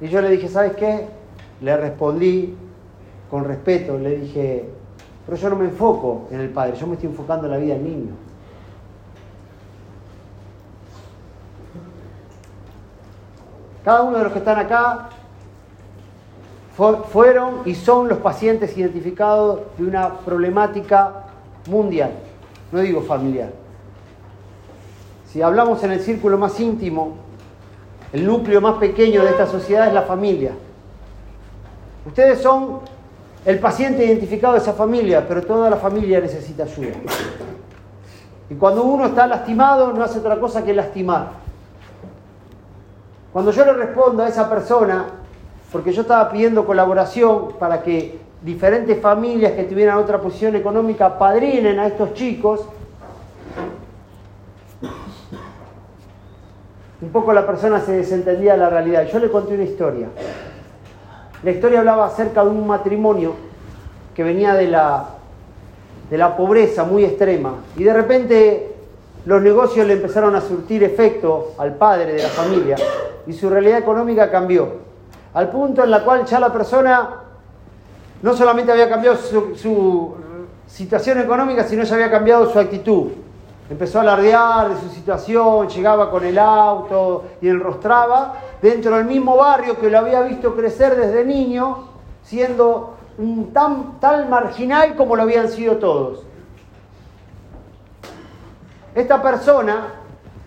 Y 0.00 0.08
yo 0.08 0.20
le 0.20 0.30
dije, 0.30 0.48
¿sabes 0.48 0.74
qué? 0.74 1.06
Le 1.60 1.76
respondí 1.76 2.54
con 3.30 3.44
respeto, 3.44 3.96
le 3.96 4.16
dije, 4.16 4.68
pero 5.24 5.38
yo 5.38 5.50
no 5.50 5.56
me 5.56 5.66
enfoco 5.66 6.26
en 6.30 6.40
el 6.40 6.50
padre, 6.50 6.76
yo 6.76 6.86
me 6.86 6.94
estoy 6.94 7.10
enfocando 7.10 7.46
en 7.46 7.52
la 7.52 7.58
vida 7.58 7.74
del 7.74 7.84
niño. 7.84 8.12
Cada 13.84 14.02
uno 14.02 14.18
de 14.18 14.24
los 14.24 14.32
que 14.32 14.38
están 14.38 14.58
acá 14.58 15.10
fueron 16.76 17.62
y 17.64 17.74
son 17.74 18.08
los 18.08 18.18
pacientes 18.18 18.76
identificados 18.76 19.60
de 19.78 19.84
una 19.84 20.18
problemática 20.18 21.24
mundial, 21.68 22.10
no 22.72 22.80
digo 22.80 23.02
familiar. 23.02 23.50
Si 25.30 25.40
hablamos 25.40 25.82
en 25.84 25.92
el 25.92 26.00
círculo 26.00 26.36
más 26.36 26.58
íntimo, 26.58 27.16
el 28.12 28.26
núcleo 28.26 28.60
más 28.60 28.76
pequeño 28.76 29.22
de 29.22 29.30
esta 29.30 29.46
sociedad 29.46 29.88
es 29.88 29.94
la 29.94 30.02
familia. 30.02 30.52
Ustedes 32.06 32.40
son 32.40 32.80
el 33.44 33.58
paciente 33.58 34.04
identificado 34.04 34.54
de 34.54 34.60
esa 34.60 34.72
familia, 34.72 35.26
pero 35.26 35.42
toda 35.42 35.70
la 35.70 35.76
familia 35.76 36.20
necesita 36.20 36.64
ayuda. 36.64 36.94
Y 38.50 38.54
cuando 38.54 38.84
uno 38.84 39.06
está 39.06 39.26
lastimado, 39.26 39.92
no 39.92 40.02
hace 40.02 40.18
otra 40.18 40.38
cosa 40.38 40.64
que 40.64 40.74
lastimar. 40.74 41.30
Cuando 43.32 43.50
yo 43.50 43.64
le 43.64 43.72
respondo 43.72 44.22
a 44.22 44.28
esa 44.28 44.48
persona, 44.48 45.06
porque 45.74 45.92
yo 45.92 46.02
estaba 46.02 46.30
pidiendo 46.30 46.64
colaboración 46.64 47.54
para 47.58 47.82
que 47.82 48.16
diferentes 48.42 48.96
familias 49.00 49.54
que 49.54 49.64
tuvieran 49.64 49.98
otra 49.98 50.20
posición 50.20 50.54
económica 50.54 51.18
padrinen 51.18 51.80
a 51.80 51.88
estos 51.88 52.14
chicos, 52.14 52.60
un 57.02 57.08
poco 57.08 57.32
la 57.32 57.44
persona 57.44 57.80
se 57.80 57.90
desentendía 57.90 58.52
de 58.52 58.58
la 58.58 58.70
realidad. 58.70 59.08
Yo 59.12 59.18
le 59.18 59.28
conté 59.28 59.54
una 59.54 59.64
historia. 59.64 60.06
La 61.42 61.50
historia 61.50 61.80
hablaba 61.80 62.06
acerca 62.06 62.44
de 62.44 62.50
un 62.50 62.68
matrimonio 62.68 63.32
que 64.14 64.22
venía 64.22 64.54
de 64.54 64.68
la, 64.68 65.08
de 66.08 66.16
la 66.16 66.36
pobreza 66.36 66.84
muy 66.84 67.04
extrema 67.04 67.52
y 67.76 67.82
de 67.82 67.92
repente 67.92 68.74
los 69.26 69.42
negocios 69.42 69.84
le 69.88 69.94
empezaron 69.94 70.36
a 70.36 70.40
surtir 70.40 70.84
efecto 70.84 71.54
al 71.58 71.74
padre 71.74 72.12
de 72.12 72.22
la 72.22 72.28
familia 72.28 72.76
y 73.26 73.32
su 73.32 73.50
realidad 73.50 73.78
económica 73.78 74.30
cambió. 74.30 74.93
Al 75.34 75.50
punto 75.50 75.82
en 75.82 75.90
la 75.90 76.04
cual 76.04 76.24
ya 76.24 76.38
la 76.38 76.52
persona 76.52 77.10
no 78.22 78.34
solamente 78.34 78.70
había 78.70 78.88
cambiado 78.88 79.16
su, 79.16 80.14
situación 80.66 81.18
económica, 81.18 81.64
sino 81.64 81.82
ya 81.82 81.94
había 81.96 82.10
cambiado 82.10 82.50
su 82.50 82.58
actitud. 82.58 83.08
Empezó 83.68 83.98
a 83.98 84.02
alardear 84.02 84.70
de 84.70 84.80
su 84.80 84.88
situación, 84.88 85.68
llegaba 85.68 86.10
con 86.10 86.24
el 86.24 86.38
auto 86.38 87.24
y 87.40 87.48
enrostraba 87.48 88.34
dentro 88.62 88.96
del 88.96 89.06
mismo 89.06 89.36
barrio 89.36 89.78
que 89.78 89.90
lo 89.90 89.98
había 89.98 90.22
visto 90.22 90.54
crecer 90.54 90.96
desde 90.96 91.24
niño, 91.24 91.88
siendo 92.22 92.94
un 93.18 93.52
tan, 93.52 93.98
tal 94.00 94.28
marginal 94.28 94.94
como 94.96 95.16
lo 95.16 95.22
habían 95.22 95.48
sido 95.48 95.76
todos. 95.76 96.24
Esta 98.94 99.20
persona 99.20 100.03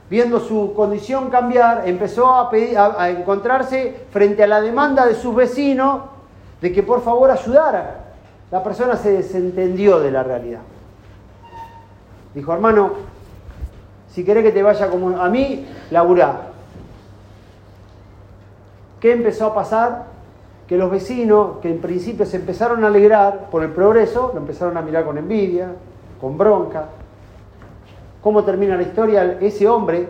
viendo 0.09 0.39
su 0.39 0.73
condición 0.73 1.29
cambiar, 1.29 1.87
empezó 1.87 2.27
a, 2.27 2.49
a, 2.51 3.09
encontrarse 3.09 4.05
frente 4.11 4.43
a 4.43 4.47
la 4.47 4.61
demanda 4.61 5.05
de 5.05 5.15
sus 5.15 5.35
vecinos 5.35 6.01
de 6.61 6.71
que 6.71 6.83
por 6.83 7.01
favor 7.01 7.29
ayudara. 7.29 8.05
La 8.49 8.63
persona 8.63 8.95
se 8.95 9.11
desentendió 9.11 9.99
de 9.99 10.11
la 10.11 10.23
realidad. 10.23 10.61
Dijo, 12.33 12.53
hermano, 12.53 12.91
si 14.09 14.23
querés 14.23 14.43
que 14.43 14.51
te 14.51 14.63
vaya 14.63 14.89
como 14.89 15.19
a 15.19 15.29
mí, 15.29 15.67
laburá. 15.91 16.41
¿Qué 18.99 19.11
empezó 19.11 19.47
a 19.47 19.53
pasar? 19.53 20.05
Que 20.67 20.77
los 20.77 20.89
vecinos, 20.89 21.57
que 21.61 21.69
en 21.69 21.79
principio 21.79 22.25
se 22.25 22.37
empezaron 22.37 22.83
a 22.83 22.87
alegrar 22.87 23.49
por 23.51 23.63
el 23.63 23.71
progreso, 23.71 24.31
lo 24.33 24.39
empezaron 24.39 24.77
a 24.77 24.81
mirar 24.81 25.05
con 25.05 25.17
envidia, 25.17 25.69
con 26.19 26.37
bronca, 26.37 26.85
cómo 28.27 28.43
termina 28.43 28.75
la 28.75 28.81
historia, 28.81 29.37
ese 29.39 29.69
hombre, 29.69 30.05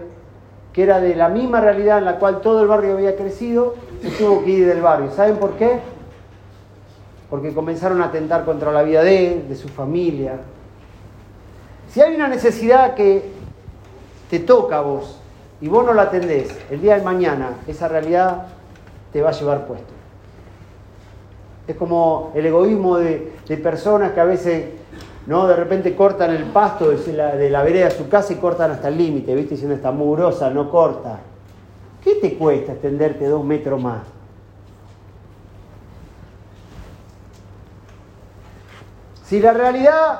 que 0.73 0.81
era 0.81 0.99
de 0.99 1.15
la 1.15 1.29
misma 1.29 1.61
realidad 1.61 1.99
en 1.99 2.05
la 2.05 2.17
cual 2.17 2.41
todo 2.41 2.63
el 2.63 2.67
barrio 2.67 2.93
había 2.93 3.15
crecido, 3.15 3.75
se 4.01 4.09
tuvo 4.09 4.43
que 4.43 4.49
ir 4.49 4.65
del 4.65 4.81
barrio. 4.81 5.11
¿Saben 5.11 5.35
por 5.35 5.51
qué? 5.51 5.81
Porque 7.29 7.53
comenzaron 7.53 8.01
a 8.01 8.05
atentar 8.05 8.43
contra 8.43 8.71
la 8.71 8.81
vida 8.81 9.03
de 9.03 9.33
él, 9.33 9.47
de 9.47 9.55
su 9.55 9.67
familia. 9.67 10.39
Si 11.91 12.01
hay 12.01 12.15
una 12.15 12.27
necesidad 12.27 12.95
que 12.95 13.21
te 14.31 14.39
toca 14.39 14.79
a 14.79 14.81
vos 14.81 15.19
y 15.61 15.67
vos 15.67 15.85
no 15.85 15.93
la 15.93 16.01
atendés, 16.01 16.49
el 16.71 16.81
día 16.81 16.97
de 16.97 17.03
mañana 17.03 17.49
esa 17.67 17.87
realidad 17.87 18.47
te 19.13 19.21
va 19.21 19.29
a 19.29 19.33
llevar 19.33 19.67
puesto. 19.67 19.93
Es 21.67 21.75
como 21.75 22.31
el 22.33 22.47
egoísmo 22.47 22.97
de, 22.97 23.31
de 23.47 23.57
personas 23.57 24.13
que 24.13 24.21
a 24.21 24.25
veces 24.25 24.65
¿no? 25.27 25.45
De 25.45 25.55
repente 25.55 25.95
cortan 25.95 26.31
el 26.31 26.45
pasto 26.45 26.89
de 26.89 27.13
la, 27.13 27.35
de 27.35 27.49
la 27.49 27.61
vereda 27.61 27.85
de 27.85 27.91
su 27.91 28.09
casa 28.09 28.33
y 28.33 28.37
cortan 28.37 28.71
hasta 28.71 28.87
el 28.87 28.97
límite, 28.97 29.35
¿viste? 29.35 29.51
Diciendo 29.51 29.75
está 29.75 29.91
mugrosa, 29.91 30.49
no 30.49 30.71
corta. 30.71 31.19
¿Qué 32.01 32.15
te 32.15 32.37
cuesta 32.37 32.71
extenderte 32.71 33.27
dos 33.27 33.43
metros 33.43 33.81
más? 33.81 34.03
Si 39.25 39.41
la 39.41 39.51
realidad, 39.51 40.19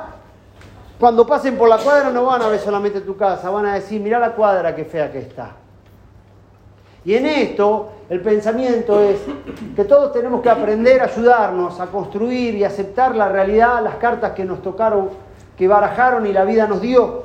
cuando 1.00 1.26
pasen 1.26 1.58
por 1.58 1.70
la 1.70 1.78
cuadra 1.78 2.10
no 2.10 2.26
van 2.26 2.42
a 2.42 2.50
ver 2.50 2.60
solamente 2.60 3.00
tu 3.00 3.16
casa, 3.16 3.50
van 3.50 3.66
a 3.66 3.76
decir, 3.76 4.02
mira 4.02 4.20
la 4.20 4.34
cuadra 4.34 4.76
qué 4.76 4.84
fea 4.84 5.10
que 5.10 5.20
está. 5.20 5.52
Y 7.08 7.16
en 7.16 7.26
esto 7.26 7.88
el 8.10 8.20
pensamiento 8.20 9.00
es 9.00 9.22
que 9.78 9.86
todos 9.86 10.12
tenemos 10.12 10.42
que 10.42 10.50
aprender 10.50 11.00
a 11.00 11.06
ayudarnos 11.06 11.80
a 11.80 11.86
construir 11.86 12.56
y 12.56 12.66
aceptar 12.66 13.16
la 13.16 13.30
realidad, 13.30 13.82
las 13.82 13.96
cartas 13.96 14.34
que 14.34 14.44
nos 14.44 14.62
tocaron, 14.62 15.12
que 15.58 15.70
barajaron 15.70 16.28
y 16.28 16.34
la 16.34 16.44
vida 16.44 16.68
nos 16.68 16.82
dio. 16.82 17.24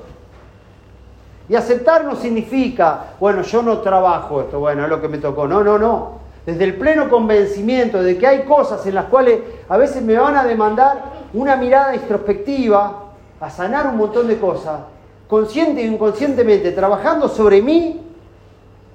Y 1.48 1.56
aceptar 1.56 2.04
no 2.04 2.14
significa, 2.14 3.06
bueno, 3.18 3.42
yo 3.42 3.60
no 3.60 3.78
trabajo 3.78 4.42
esto, 4.42 4.60
bueno, 4.60 4.84
es 4.84 4.88
lo 4.88 5.00
que 5.00 5.08
me 5.08 5.18
tocó. 5.18 5.48
No, 5.48 5.64
no, 5.64 5.76
no. 5.76 6.12
Desde 6.46 6.62
el 6.62 6.76
pleno 6.76 7.10
convencimiento 7.10 8.00
de 8.04 8.16
que 8.16 8.26
hay 8.28 8.42
cosas 8.44 8.86
en 8.86 8.94
las 8.94 9.06
cuales 9.06 9.40
a 9.68 9.76
veces 9.76 10.00
me 10.00 10.16
van 10.16 10.36
a 10.36 10.44
demandar 10.44 11.02
una 11.34 11.56
mirada 11.56 11.96
introspectiva, 11.96 13.06
a 13.40 13.50
sanar 13.50 13.88
un 13.88 13.96
montón 13.96 14.28
de 14.28 14.38
cosas, 14.38 14.78
consciente 15.26 15.80
e 15.80 15.86
inconscientemente, 15.86 16.70
trabajando 16.70 17.28
sobre 17.28 17.60
mí 17.60 18.11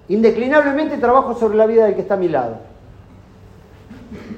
Indeclinablemente 0.10 0.98
trabajo 0.98 1.36
sobre 1.36 1.58
la 1.58 1.66
vida 1.66 1.86
del 1.86 1.96
que 1.96 2.02
está 2.02 2.14
a 2.14 2.18
mi 2.18 2.30
lado. 2.30 2.58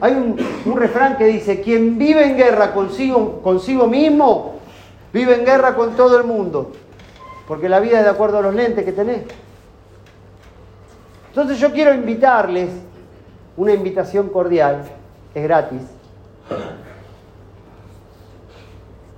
Hay 0.02 0.14
un, 0.14 0.76
refrán 0.76 1.18
que 1.18 1.26
dice, 1.26 1.62
quien 1.62 1.98
vive 1.98 2.26
en 2.26 2.38
guerra 2.38 2.74
consigo, 2.74 3.42
consigo 3.42 3.86
mismo, 3.86 4.56
vive 5.14 5.36
en 5.36 5.46
guerra 5.46 5.76
con 5.76 5.96
todo 5.96 6.18
el 6.18 6.24
mundo. 6.24 6.72
Porque 7.48 7.70
la 7.70 7.80
vida 7.80 8.00
es 8.00 8.04
de 8.04 8.10
acuerdo 8.10 8.40
a 8.40 8.42
los 8.42 8.56
lentes 8.56 8.84
que 8.84 8.92
tenés. 8.92 9.22
Entonces 11.30 11.60
yo 11.60 11.72
quiero 11.72 11.94
invitarles, 11.94 12.70
una 13.58 13.74
invitación 13.74 14.30
cordial, 14.30 14.84
es 15.36 15.44
gratis, 15.44 15.82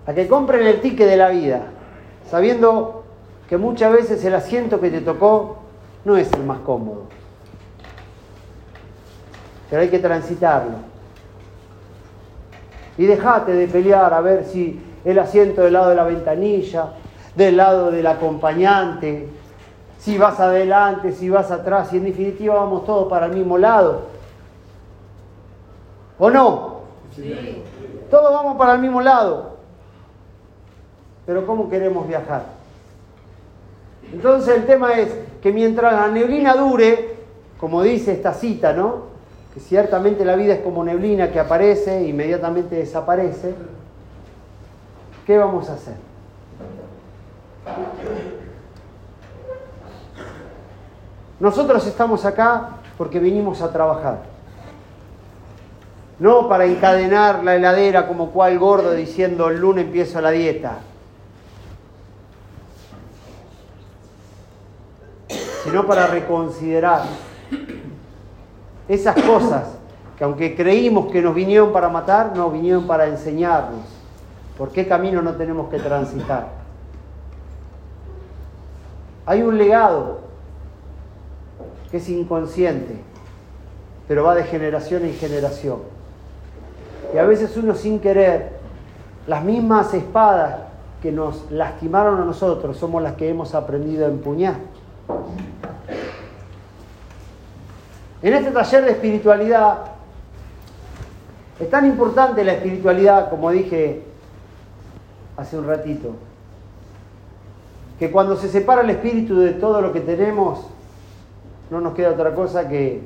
a 0.05 0.13
que 0.13 0.27
compren 0.27 0.65
el 0.65 0.81
ticket 0.81 1.07
de 1.07 1.17
la 1.17 1.29
vida, 1.29 1.61
sabiendo 2.29 3.03
que 3.47 3.57
muchas 3.57 3.93
veces 3.93 4.23
el 4.25 4.35
asiento 4.35 4.81
que 4.81 4.89
te 4.89 5.01
tocó 5.01 5.59
no 6.05 6.17
es 6.17 6.31
el 6.33 6.43
más 6.43 6.59
cómodo. 6.59 7.03
Pero 9.69 9.81
hay 9.81 9.89
que 9.89 9.99
transitarlo. 9.99 10.75
Y 12.97 13.05
dejate 13.05 13.53
de 13.53 13.67
pelear 13.67 14.13
a 14.13 14.21
ver 14.21 14.45
si 14.45 14.81
el 15.05 15.17
asiento 15.19 15.61
del 15.61 15.73
lado 15.73 15.89
de 15.89 15.95
la 15.95 16.03
ventanilla, 16.03 16.93
del 17.35 17.57
lado 17.57 17.91
del 17.91 18.05
acompañante, 18.05 19.29
si 19.97 20.17
vas 20.17 20.39
adelante, 20.39 21.11
si 21.11 21.29
vas 21.29 21.51
atrás, 21.51 21.93
y 21.93 21.97
en 21.97 22.05
definitiva 22.05 22.55
vamos 22.55 22.85
todos 22.85 23.07
para 23.07 23.27
el 23.27 23.33
mismo 23.33 23.57
lado. 23.57 24.07
¿O 26.19 26.29
no? 26.29 26.81
Sí. 27.15 27.63
Todos 28.09 28.33
vamos 28.33 28.57
para 28.57 28.73
el 28.73 28.79
mismo 28.79 29.01
lado. 29.01 29.57
pero 31.25 31.45
¿cómo 31.45 31.69
queremos 31.69 32.07
viajar? 32.07 32.60
Entonces 34.11 34.55
el 34.57 34.65
tema 34.65 34.93
es 34.93 35.09
que 35.41 35.51
mientras 35.51 35.93
la 35.93 36.07
neblina 36.07 36.55
dure, 36.55 37.15
como 37.59 37.81
dice 37.81 38.13
esta 38.13 38.33
cita, 38.33 38.73
¿no? 38.73 39.11
Que 39.53 39.59
ciertamente 39.59 40.25
la 40.25 40.35
vida 40.35 40.53
es 40.55 40.59
como 40.61 40.83
neblina 40.83 41.31
que 41.31 41.39
aparece 41.39 41.99
e 41.99 42.07
inmediatamente 42.07 42.75
desaparece. 42.75 43.55
¿Qué 45.25 45.37
vamos 45.37 45.69
a 45.69 45.73
hacer? 45.73 45.95
Nosotros 51.39 51.85
estamos 51.87 52.25
acá 52.25 52.69
porque 52.97 53.19
vinimos 53.19 53.61
a 53.61 53.71
trabajar. 53.71 54.19
No 56.19 56.47
para 56.47 56.65
encadenar 56.65 57.43
la 57.43 57.55
heladera 57.55 58.07
como 58.07 58.29
cual 58.29 58.59
gordo 58.59 58.91
diciendo 58.93 59.49
el 59.49 59.59
lunes 59.59 59.85
empiezo 59.85 60.21
la 60.21 60.29
dieta. 60.29 60.77
Sino 65.63 65.85
para 65.85 66.07
reconsiderar 66.07 67.03
esas 68.87 69.15
cosas 69.21 69.63
que 70.17 70.23
aunque 70.23 70.55
creímos 70.55 71.11
que 71.11 71.21
nos 71.21 71.33
vinieron 71.33 71.71
para 71.71 71.89
matar, 71.89 72.35
nos 72.35 72.51
vinieron 72.53 72.85
para 72.87 73.07
enseñarnos 73.07 73.81
por 74.57 74.71
qué 74.71 74.87
camino 74.87 75.21
no 75.21 75.33
tenemos 75.33 75.69
que 75.69 75.79
transitar. 75.79 76.49
Hay 79.25 79.41
un 79.41 79.57
legado 79.57 80.19
que 81.89 81.97
es 81.97 82.09
inconsciente, 82.09 82.95
pero 84.07 84.23
va 84.23 84.35
de 84.35 84.43
generación 84.43 85.05
en 85.05 85.13
generación. 85.13 85.79
Y 87.13 87.17
a 87.17 87.23
veces 87.23 87.55
uno 87.57 87.75
sin 87.75 87.99
querer, 87.99 88.53
las 89.27 89.43
mismas 89.43 89.93
espadas 89.93 90.55
que 91.01 91.11
nos 91.11 91.49
lastimaron 91.51 92.21
a 92.21 92.25
nosotros 92.25 92.77
somos 92.77 93.01
las 93.01 93.13
que 93.13 93.29
hemos 93.29 93.55
aprendido 93.55 94.05
a 94.05 94.09
empuñar. 94.09 94.55
En 98.21 98.33
este 98.33 98.51
taller 98.51 98.85
de 98.85 98.91
espiritualidad 98.91 99.77
es 101.59 101.69
tan 101.69 101.85
importante 101.85 102.43
la 102.43 102.53
espiritualidad, 102.53 103.29
como 103.29 103.51
dije 103.51 104.03
hace 105.37 105.57
un 105.57 105.67
ratito, 105.67 106.15
que 107.97 108.11
cuando 108.11 108.35
se 108.35 108.49
separa 108.49 108.81
el 108.81 108.89
espíritu 108.91 109.39
de 109.39 109.53
todo 109.53 109.81
lo 109.81 109.93
que 109.93 110.01
tenemos, 110.01 110.59
no 111.69 111.81
nos 111.81 111.93
queda 111.93 112.11
otra 112.11 112.33
cosa 112.35 112.67
que 112.67 113.01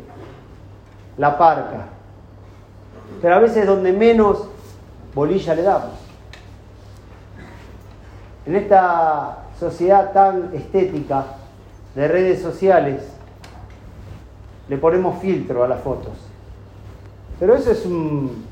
la 1.18 1.38
parca. 1.38 1.88
Pero 3.22 3.36
a 3.36 3.40
veces 3.40 3.68
donde 3.68 3.94
menos 3.94 4.48
bolilla 5.14 5.56
le 5.56 5.62
damos. 5.62 5.92
En 8.46 8.56
esta 8.56 9.46
sociedad 9.60 10.12
tan 10.12 10.52
estética 10.54 11.26
de 11.96 12.08
redes 12.08 12.42
sociales, 12.42 13.02
le 14.68 14.78
ponemos 14.78 15.20
filtro 15.20 15.64
a 15.64 15.68
las 15.68 15.82
fotos. 15.82 16.14
Pero 17.40 17.56
eso 17.56 17.72
es 17.72 17.86
un, 17.86 18.44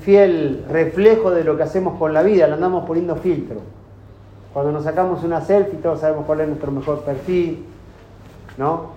fiel 0.00 0.64
reflejo 0.70 1.32
de 1.32 1.42
lo 1.42 1.56
que 1.56 1.64
hacemos 1.64 1.98
con 1.98 2.14
la 2.14 2.22
vida, 2.22 2.46
le 2.46 2.54
andamos 2.54 2.84
poniendo 2.86 3.16
filtro. 3.16 3.60
Cuando 4.52 4.70
nos 4.70 4.84
sacamos 4.84 5.24
una 5.24 5.40
selfie, 5.40 5.78
todos 5.78 6.00
sabemos 6.00 6.24
cuál 6.26 6.42
es 6.42 6.48
nuestro 6.48 6.70
mejor 6.70 7.00
perfil, 7.00 7.64
¿no? 8.58 8.92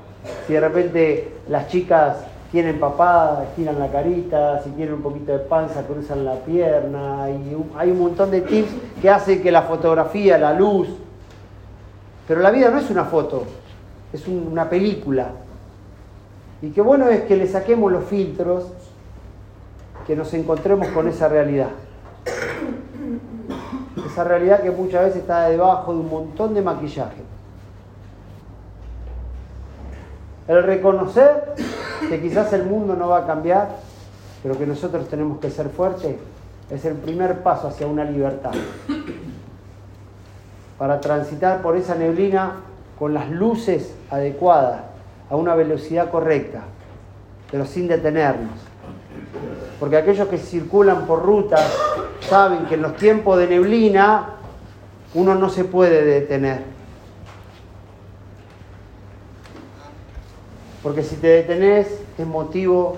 Si 0.45 0.53
de 0.53 0.59
repente 0.59 1.33
las 1.49 1.67
chicas 1.69 2.17
tienen 2.51 2.79
papada, 2.79 3.43
estiran 3.45 3.79
la 3.79 3.87
carita, 3.89 4.61
si 4.63 4.69
tienen 4.71 4.95
un 4.95 5.01
poquito 5.01 5.31
de 5.31 5.39
panza, 5.39 5.83
cruzan 5.87 6.23
la 6.23 6.35
pierna, 6.35 7.23
hay 7.23 7.91
un 7.91 7.99
montón 7.99 8.31
de 8.31 8.41
tips 8.41 8.69
que 9.01 9.09
hace 9.09 9.41
que 9.41 9.51
la 9.51 9.63
fotografía, 9.63 10.37
la 10.37 10.53
luz, 10.53 10.87
pero 12.27 12.41
la 12.41 12.51
vida 12.51 12.69
no 12.69 12.79
es 12.79 12.89
una 12.89 13.05
foto, 13.05 13.43
es 14.11 14.27
una 14.27 14.69
película. 14.69 15.29
Y 16.61 16.69
qué 16.69 16.81
bueno 16.81 17.07
es 17.09 17.23
que 17.23 17.35
le 17.35 17.47
saquemos 17.47 17.91
los 17.91 18.05
filtros, 18.05 18.65
que 20.07 20.15
nos 20.15 20.33
encontremos 20.33 20.87
con 20.89 21.07
esa 21.07 21.27
realidad. 21.27 21.69
Esa 24.05 24.23
realidad 24.23 24.61
que 24.61 24.71
muchas 24.71 25.05
veces 25.05 25.21
está 25.21 25.49
debajo 25.49 25.93
de 25.93 25.99
un 25.99 26.09
montón 26.09 26.53
de 26.53 26.61
maquillaje. 26.61 27.21
El 30.47 30.63
reconocer 30.63 31.55
que 32.07 32.21
quizás 32.21 32.53
el 32.53 32.65
mundo 32.65 32.95
no 32.95 33.09
va 33.09 33.19
a 33.19 33.27
cambiar, 33.27 33.69
pero 34.43 34.57
que 34.57 34.65
nosotros 34.65 35.07
tenemos 35.09 35.39
que 35.39 35.49
ser 35.49 35.69
fuertes, 35.69 36.15
es 36.69 36.85
el 36.85 36.95
primer 36.95 37.41
paso 37.41 37.67
hacia 37.67 37.87
una 37.87 38.03
libertad. 38.03 38.51
Para 40.77 40.99
transitar 40.99 41.61
por 41.61 41.77
esa 41.77 41.95
neblina 41.95 42.57
con 42.99 43.13
las 43.13 43.29
luces 43.29 43.93
adecuadas, 44.09 44.81
a 45.29 45.35
una 45.35 45.55
velocidad 45.55 46.09
correcta, 46.09 46.61
pero 47.51 47.65
sin 47.65 47.87
detenernos. 47.87 48.53
Porque 49.79 49.97
aquellos 49.97 50.27
que 50.27 50.37
circulan 50.37 51.05
por 51.05 51.23
rutas 51.23 51.75
saben 52.21 52.65
que 52.65 52.75
en 52.75 52.81
los 52.81 52.95
tiempos 52.95 53.37
de 53.37 53.47
neblina 53.47 54.35
uno 55.13 55.35
no 55.35 55.49
se 55.49 55.63
puede 55.63 56.03
detener. 56.03 56.63
Porque 60.83 61.01
si 61.01 61.15
te 61.15 61.27
detenés 61.27 61.87
es 62.17 62.27
motivo 62.27 62.97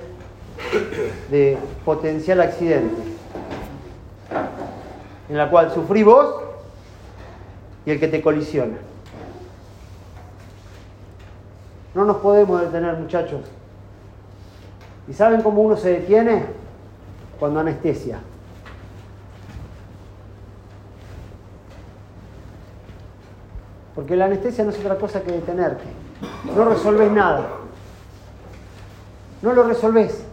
de 1.32 1.58
potencial 1.86 2.42
accidente, 2.42 3.02
en 5.30 5.38
la 5.38 5.50
cual 5.50 5.72
sufrí 5.74 6.04
vos 6.04 6.47
y 7.88 7.92
el 7.92 8.02
que 8.02 8.10
te 8.10 8.22
colisiona. 8.22 8.76
No 11.96 12.04
nos 12.04 12.18
podemos 12.18 12.60
detener, 12.60 12.98
muchachos. 12.98 13.46
¿Y 15.08 15.14
saben 15.14 15.42
cómo 15.42 15.62
uno 15.62 15.78
se 15.78 15.92
detiene? 15.92 16.48
Cuando 17.40 17.62
anestesia. 17.62 18.20
Porque 23.96 24.18
la 24.18 24.26
anestesia 24.26 24.66
no 24.66 24.72
es 24.72 24.80
otra 24.80 24.98
cosa 24.98 25.22
que 25.24 25.32
detenerte. 25.32 25.86
No 26.58 26.66
resolves 26.66 27.10
nada. 27.10 27.48
No 29.42 29.54
lo 29.54 29.64
resolves. 29.64 30.26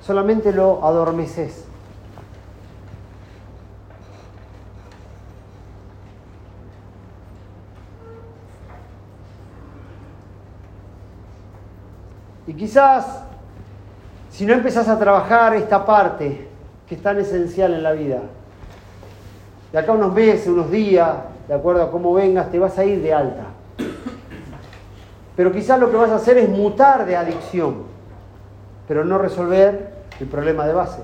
Solamente 0.00 0.54
lo 0.54 0.82
adormeces. 0.86 1.66
Quizás, 12.58 13.22
si 14.30 14.44
no 14.44 14.52
empezás 14.52 14.88
a 14.88 14.98
trabajar 14.98 15.54
esta 15.54 15.86
parte 15.86 16.48
que 16.86 16.96
es 16.96 17.02
tan 17.02 17.18
esencial 17.18 17.72
en 17.72 17.82
la 17.82 17.92
vida, 17.92 18.20
de 19.72 19.78
acá 19.78 19.92
unos 19.92 20.12
meses, 20.12 20.48
unos 20.48 20.70
días, 20.70 21.08
de 21.46 21.54
acuerdo 21.54 21.82
a 21.82 21.90
cómo 21.90 22.12
vengas, 22.12 22.50
te 22.50 22.58
vas 22.58 22.76
a 22.78 22.84
ir 22.84 23.00
de 23.00 23.14
alta. 23.14 23.44
Pero 25.36 25.52
quizás 25.52 25.78
lo 25.78 25.90
que 25.90 25.96
vas 25.96 26.10
a 26.10 26.16
hacer 26.16 26.36
es 26.38 26.48
mutar 26.48 27.06
de 27.06 27.16
adicción, 27.16 27.84
pero 28.88 29.04
no 29.04 29.18
resolver 29.18 29.94
el 30.18 30.26
problema 30.26 30.66
de 30.66 30.72
base. 30.72 31.00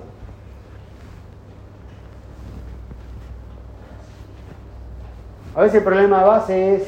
A 5.54 5.60
veces 5.60 5.76
el 5.76 5.84
problema 5.84 6.18
de 6.18 6.24
base 6.24 6.74
es 6.74 6.82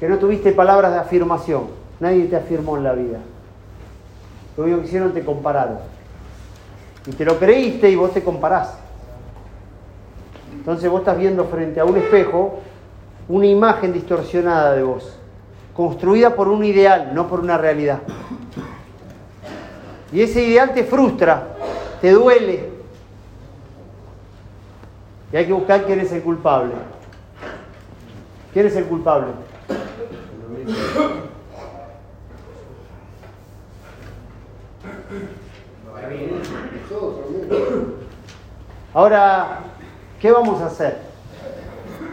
que 0.00 0.08
no 0.08 0.18
tuviste 0.18 0.50
palabras 0.52 0.92
de 0.92 0.98
afirmación. 0.98 1.77
Nadie 2.00 2.26
te 2.26 2.36
afirmó 2.36 2.76
en 2.76 2.84
la 2.84 2.92
vida. 2.92 3.18
Lo 4.56 4.64
único 4.64 4.80
que 4.80 4.86
hicieron 4.86 5.12
te 5.12 5.24
compararon. 5.24 5.78
Y 7.06 7.12
te 7.12 7.24
lo 7.24 7.38
creíste 7.38 7.90
y 7.90 7.96
vos 7.96 8.12
te 8.12 8.22
comparás. 8.22 8.76
Entonces 10.52 10.90
vos 10.90 11.00
estás 11.00 11.18
viendo 11.18 11.44
frente 11.44 11.80
a 11.80 11.84
un 11.84 11.96
espejo 11.96 12.60
una 13.28 13.46
imagen 13.46 13.92
distorsionada 13.92 14.72
de 14.72 14.82
vos, 14.82 15.16
construida 15.74 16.34
por 16.34 16.48
un 16.48 16.64
ideal, 16.64 17.10
no 17.14 17.28
por 17.28 17.40
una 17.40 17.58
realidad. 17.58 18.00
Y 20.12 20.22
ese 20.22 20.42
ideal 20.42 20.72
te 20.72 20.84
frustra, 20.84 21.48
te 22.00 22.10
duele. 22.12 22.70
Y 25.30 25.36
hay 25.36 25.46
que 25.46 25.52
buscar 25.52 25.84
quién 25.84 26.00
es 26.00 26.10
el 26.12 26.22
culpable. 26.22 26.72
¿Quién 28.54 28.66
es 28.66 28.76
el 28.76 28.84
culpable? 28.84 29.28
Ahora, 38.98 39.60
¿qué 40.20 40.32
vamos 40.32 40.60
a 40.60 40.66
hacer? 40.66 40.98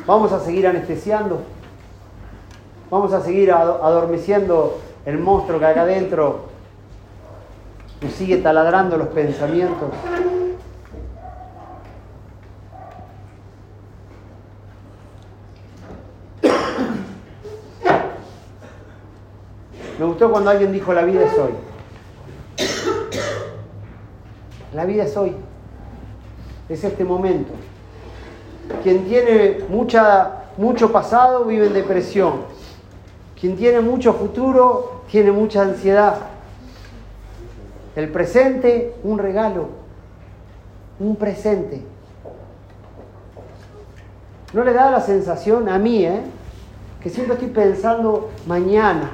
¿Vamos 0.05 0.31
a 0.31 0.39
seguir 0.39 0.67
anestesiando? 0.67 1.41
¿Vamos 2.91 3.11
a 3.11 3.21
seguir 3.21 3.51
adormeciendo 3.51 4.77
el 5.03 5.17
monstruo 5.17 5.57
que 5.57 5.65
acá 5.65 5.81
adentro 5.81 6.41
nos 8.03 8.11
sigue 8.11 8.37
taladrando 8.37 8.97
los 8.97 9.07
pensamientos? 9.07 9.89
Me 19.97 20.05
gustó 20.05 20.31
cuando 20.31 20.51
alguien 20.51 20.71
dijo 20.71 20.93
la 20.93 21.01
vida 21.01 21.23
es 21.23 21.33
hoy. 21.33 21.51
La 24.75 24.85
vida 24.85 25.05
es 25.05 25.17
hoy. 25.17 25.35
Es 26.69 26.83
este 26.83 27.03
momento. 27.03 27.53
Quien 28.83 29.05
tiene 29.05 29.59
mucha, 29.69 30.45
mucho 30.57 30.91
pasado 30.91 31.45
vive 31.45 31.67
en 31.67 31.73
depresión. 31.73 32.33
Quien 33.39 33.55
tiene 33.55 33.81
mucho 33.81 34.13
futuro 34.13 35.03
tiene 35.09 35.31
mucha 35.31 35.61
ansiedad. 35.61 36.17
El 37.95 38.09
presente, 38.09 38.95
un 39.03 39.19
regalo. 39.19 39.69
Un 40.99 41.15
presente. 41.15 41.81
¿No 44.53 44.63
le 44.63 44.73
da 44.73 44.89
la 44.89 45.01
sensación 45.01 45.69
a 45.69 45.77
mí, 45.77 46.05
eh? 46.05 46.21
Que 47.01 47.09
siempre 47.09 47.35
estoy 47.35 47.49
pensando 47.49 48.31
mañana, 48.47 49.11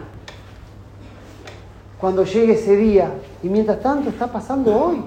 cuando 2.00 2.24
llegue 2.24 2.54
ese 2.54 2.76
día, 2.76 3.12
y 3.44 3.50
mientras 3.50 3.82
tanto 3.82 4.10
está 4.10 4.28
pasando 4.28 4.74
hoy. 4.74 5.04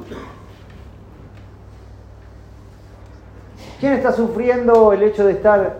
¿Quién 3.84 3.92
está 3.92 4.12
sufriendo 4.12 4.94
el 4.94 5.02
hecho 5.02 5.26
de 5.26 5.32
estar 5.32 5.76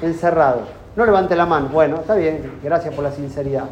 encerrado? 0.00 0.60
No 0.96 1.04
levante 1.04 1.36
la 1.36 1.44
mano. 1.44 1.68
Bueno, 1.68 1.96
está 1.96 2.14
bien, 2.14 2.58
gracias 2.62 2.94
por 2.94 3.04
la 3.04 3.12
sinceridad. 3.12 3.64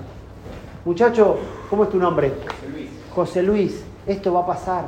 Muchacho, 0.84 1.38
¿cómo 1.70 1.84
es 1.84 1.88
tu 1.88 1.96
nombre? 1.96 2.30
José 2.44 2.68
Luis. 2.68 2.90
José 3.14 3.42
Luis, 3.42 3.84
esto 4.06 4.34
va 4.34 4.40
a 4.40 4.46
pasar. 4.46 4.84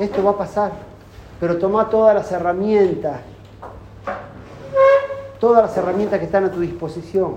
Esto 0.00 0.24
va 0.24 0.30
a 0.32 0.38
pasar. 0.38 0.72
Pero 1.38 1.56
toma 1.56 1.88
todas 1.88 2.16
las 2.16 2.32
herramientas. 2.32 3.20
Todas 5.38 5.62
las 5.62 5.76
herramientas 5.76 6.18
que 6.18 6.24
están 6.24 6.46
a 6.46 6.50
tu 6.50 6.58
disposición. 6.58 7.36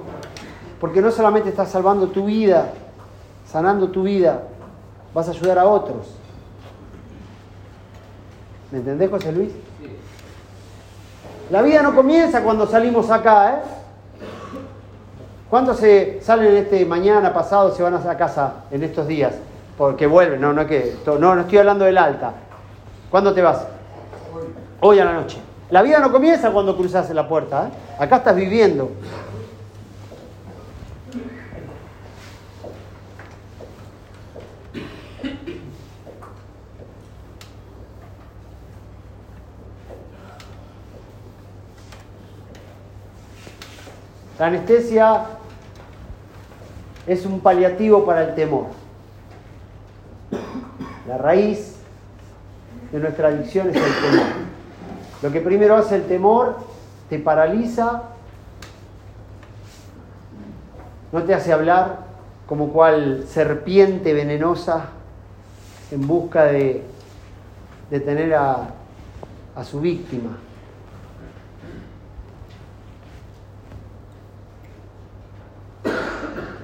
Porque 0.82 1.04
no 1.04 1.12
solamente 1.12 1.50
estás 1.50 1.70
salvando 1.70 2.08
tu 2.08 2.26
vida, 2.26 2.72
sanando 3.46 3.90
tu 3.90 4.02
vida, 4.02 4.42
vas 5.14 5.28
a 5.28 5.32
ayudar 5.34 5.60
a 5.60 5.68
otros. 5.68 6.23
¿Me 8.74 8.80
entendés, 8.80 9.08
José 9.08 9.32
Luis? 9.32 9.52
La 11.52 11.62
vida 11.62 11.84
no 11.84 11.94
comienza 11.94 12.42
cuando 12.42 12.66
salimos 12.66 13.08
acá, 13.12 13.52
¿eh? 13.52 13.58
¿Cuántos 15.48 15.78
se 15.78 16.20
salen 16.24 16.58
este 16.58 16.84
mañana, 16.84 17.32
pasado, 17.32 17.76
se 17.76 17.84
van 17.84 17.94
a 17.94 18.18
casa 18.18 18.64
en 18.72 18.82
estos 18.82 19.08
días? 19.08 19.36
Porque 19.78 20.08
vuelven, 20.08 20.42
no, 20.42 20.54
no 20.54 20.62
es 20.62 20.68
que, 20.68 20.96
no, 21.06 21.36
no 21.36 21.42
estoy 21.42 21.60
hablando 21.60 21.86
del 21.86 22.00
alta. 22.00 22.34
¿Cuándo 23.12 23.32
te 23.32 23.44
vas? 23.44 23.64
Hoy 24.80 24.98
a 24.98 25.06
la 25.06 25.14
noche. 25.14 25.38
La 25.70 25.84
vida 25.84 26.00
no 26.00 26.12
comienza 26.12 26.50
cuando 26.50 26.76
cruzas 26.76 27.08
la 27.12 27.30
puerta, 27.30 27.68
¿eh? 27.68 28.04
Acá 28.04 28.16
estás 28.16 28.36
viviendo. 28.36 28.90
La 44.40 44.48
anestesia 44.48 45.26
es 47.06 47.26
un 47.26 47.40
paliativo 47.40 48.06
para 48.06 48.24
el 48.24 48.36
temor. 48.36 48.68
La 51.08 51.18
raíz 51.18 51.76
de 52.92 53.00
nuestra 53.00 53.28
adicción 53.28 53.70
es 53.70 53.76
el 53.76 53.82
temor. 53.84 54.26
Lo 55.22 55.32
que 55.32 55.42
primero 55.42 55.76
hace 55.76 55.98
el 55.98 56.04
temor, 56.04 56.58
te 57.10 57.20
paraliza, 57.20 58.04
no 61.12 61.24
te 61.24 61.34
hace 61.34 61.54
hablar 61.54 62.00
como 62.48 62.70
cual 62.70 63.26
serpiente 63.28 64.14
venenosa 64.14 64.88
en 65.92 66.08
busca 66.08 66.46
de, 66.46 66.84
de 67.92 68.00
tener 68.00 68.34
a, 68.34 68.70
a 69.56 69.64
su 69.64 69.80
víctima. 69.80 70.38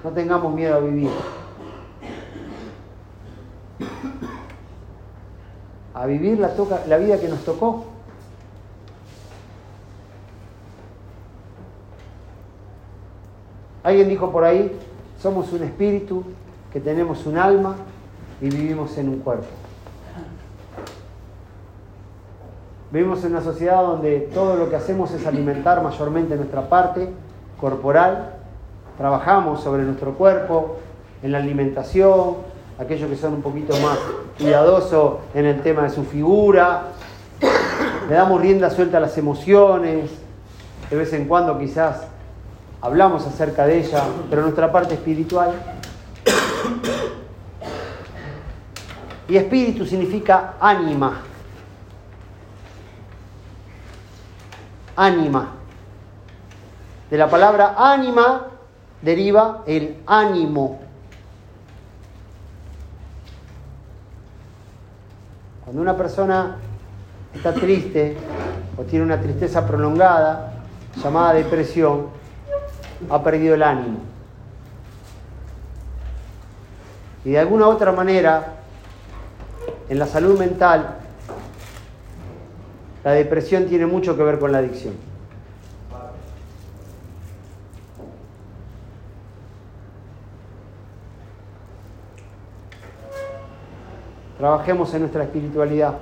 No 0.04 0.12
tengamos 0.12 0.54
miedo 0.54 0.76
a 0.76 0.80
vivir. 0.80 1.10
A 5.94 6.06
vivir 6.06 6.40
la, 6.40 6.56
toca, 6.56 6.82
la 6.88 6.98
vida 6.98 7.20
que 7.20 7.28
nos 7.28 7.44
tocó. 7.44 7.86
Alguien 13.84 14.08
dijo 14.08 14.32
por 14.32 14.44
ahí, 14.44 14.78
somos 15.22 15.52
un 15.52 15.64
espíritu 15.64 16.24
que 16.72 16.80
tenemos 16.80 17.26
un 17.26 17.38
alma 17.38 17.76
y 18.40 18.50
vivimos 18.50 18.98
en 18.98 19.10
un 19.10 19.20
cuerpo. 19.20 19.48
Vivimos 22.92 23.24
en 23.24 23.32
una 23.32 23.42
sociedad 23.42 23.82
donde 23.84 24.30
todo 24.34 24.56
lo 24.56 24.70
que 24.70 24.76
hacemos 24.76 25.12
es 25.12 25.28
alimentar 25.28 25.84
mayormente 25.84 26.36
nuestra 26.36 26.70
parte 26.70 27.10
corporal 27.60 28.39
trabajamos 29.00 29.64
sobre 29.64 29.84
nuestro 29.84 30.14
cuerpo, 30.16 30.78
en 31.24 31.32
la 31.32 31.38
alimentación, 31.38 32.36
aquellos 32.78 33.10
que 33.10 33.16
son 33.16 33.36
un 33.36 33.42
poquito 33.42 33.74
más 33.78 33.98
cuidadosos 34.38 35.20
en 35.34 35.46
el 35.46 35.62
tema 35.62 35.84
de 35.84 35.90
su 35.90 36.04
figura, 36.04 36.88
le 38.10 38.14
damos 38.14 38.42
rienda 38.42 38.70
suelta 38.70 38.98
a 38.98 39.00
las 39.00 39.18
emociones, 39.18 40.12
de 40.90 40.98
vez 40.98 41.14
en 41.14 41.30
cuando 41.30 41.58
quizás 41.58 42.08
hablamos 42.82 43.26
acerca 43.26 43.66
de 43.66 43.78
ella, 43.78 44.04
pero 44.30 44.42
nuestra 44.42 44.70
parte 44.70 44.96
espiritual. 44.96 45.54
Y 49.30 49.38
espíritu 49.38 49.86
significa 49.86 50.56
ánima. 50.60 51.22
Ánima. 54.98 55.52
De 57.10 57.18
la 57.18 57.30
palabra 57.30 57.76
ánima 57.78 58.59
deriva 59.02 59.64
el 59.66 59.98
ánimo. 60.06 60.80
Cuando 65.64 65.82
una 65.82 65.96
persona 65.96 66.58
está 67.34 67.54
triste 67.54 68.18
o 68.78 68.84
tiene 68.84 69.06
una 69.06 69.22
tristeza 69.22 69.66
prolongada, 69.66 70.54
llamada 71.02 71.34
depresión, 71.34 72.08
ha 73.10 73.24
perdido 73.24 73.56
el 73.56 73.64
ánimo. 73.64 74.00
Y 77.24 77.32
de 77.32 77.40
alguna 77.40 77.68
otra 77.68 77.92
manera, 77.92 78.56
en 79.90 80.00
la 80.00 80.08
salud 80.08 80.40
mental, 80.40 80.96
la 83.04 83.12
depresión 83.12 83.66
tiene 83.66 83.86
mucho 83.86 84.18
que 84.18 84.24
ver 84.24 84.40
con 84.40 84.52
la 84.52 84.60
adicción. 84.60 85.09
Trabajemos 94.40 94.94
en 94.94 95.02
nuestra 95.02 95.24
espiritualidad. 95.24 95.96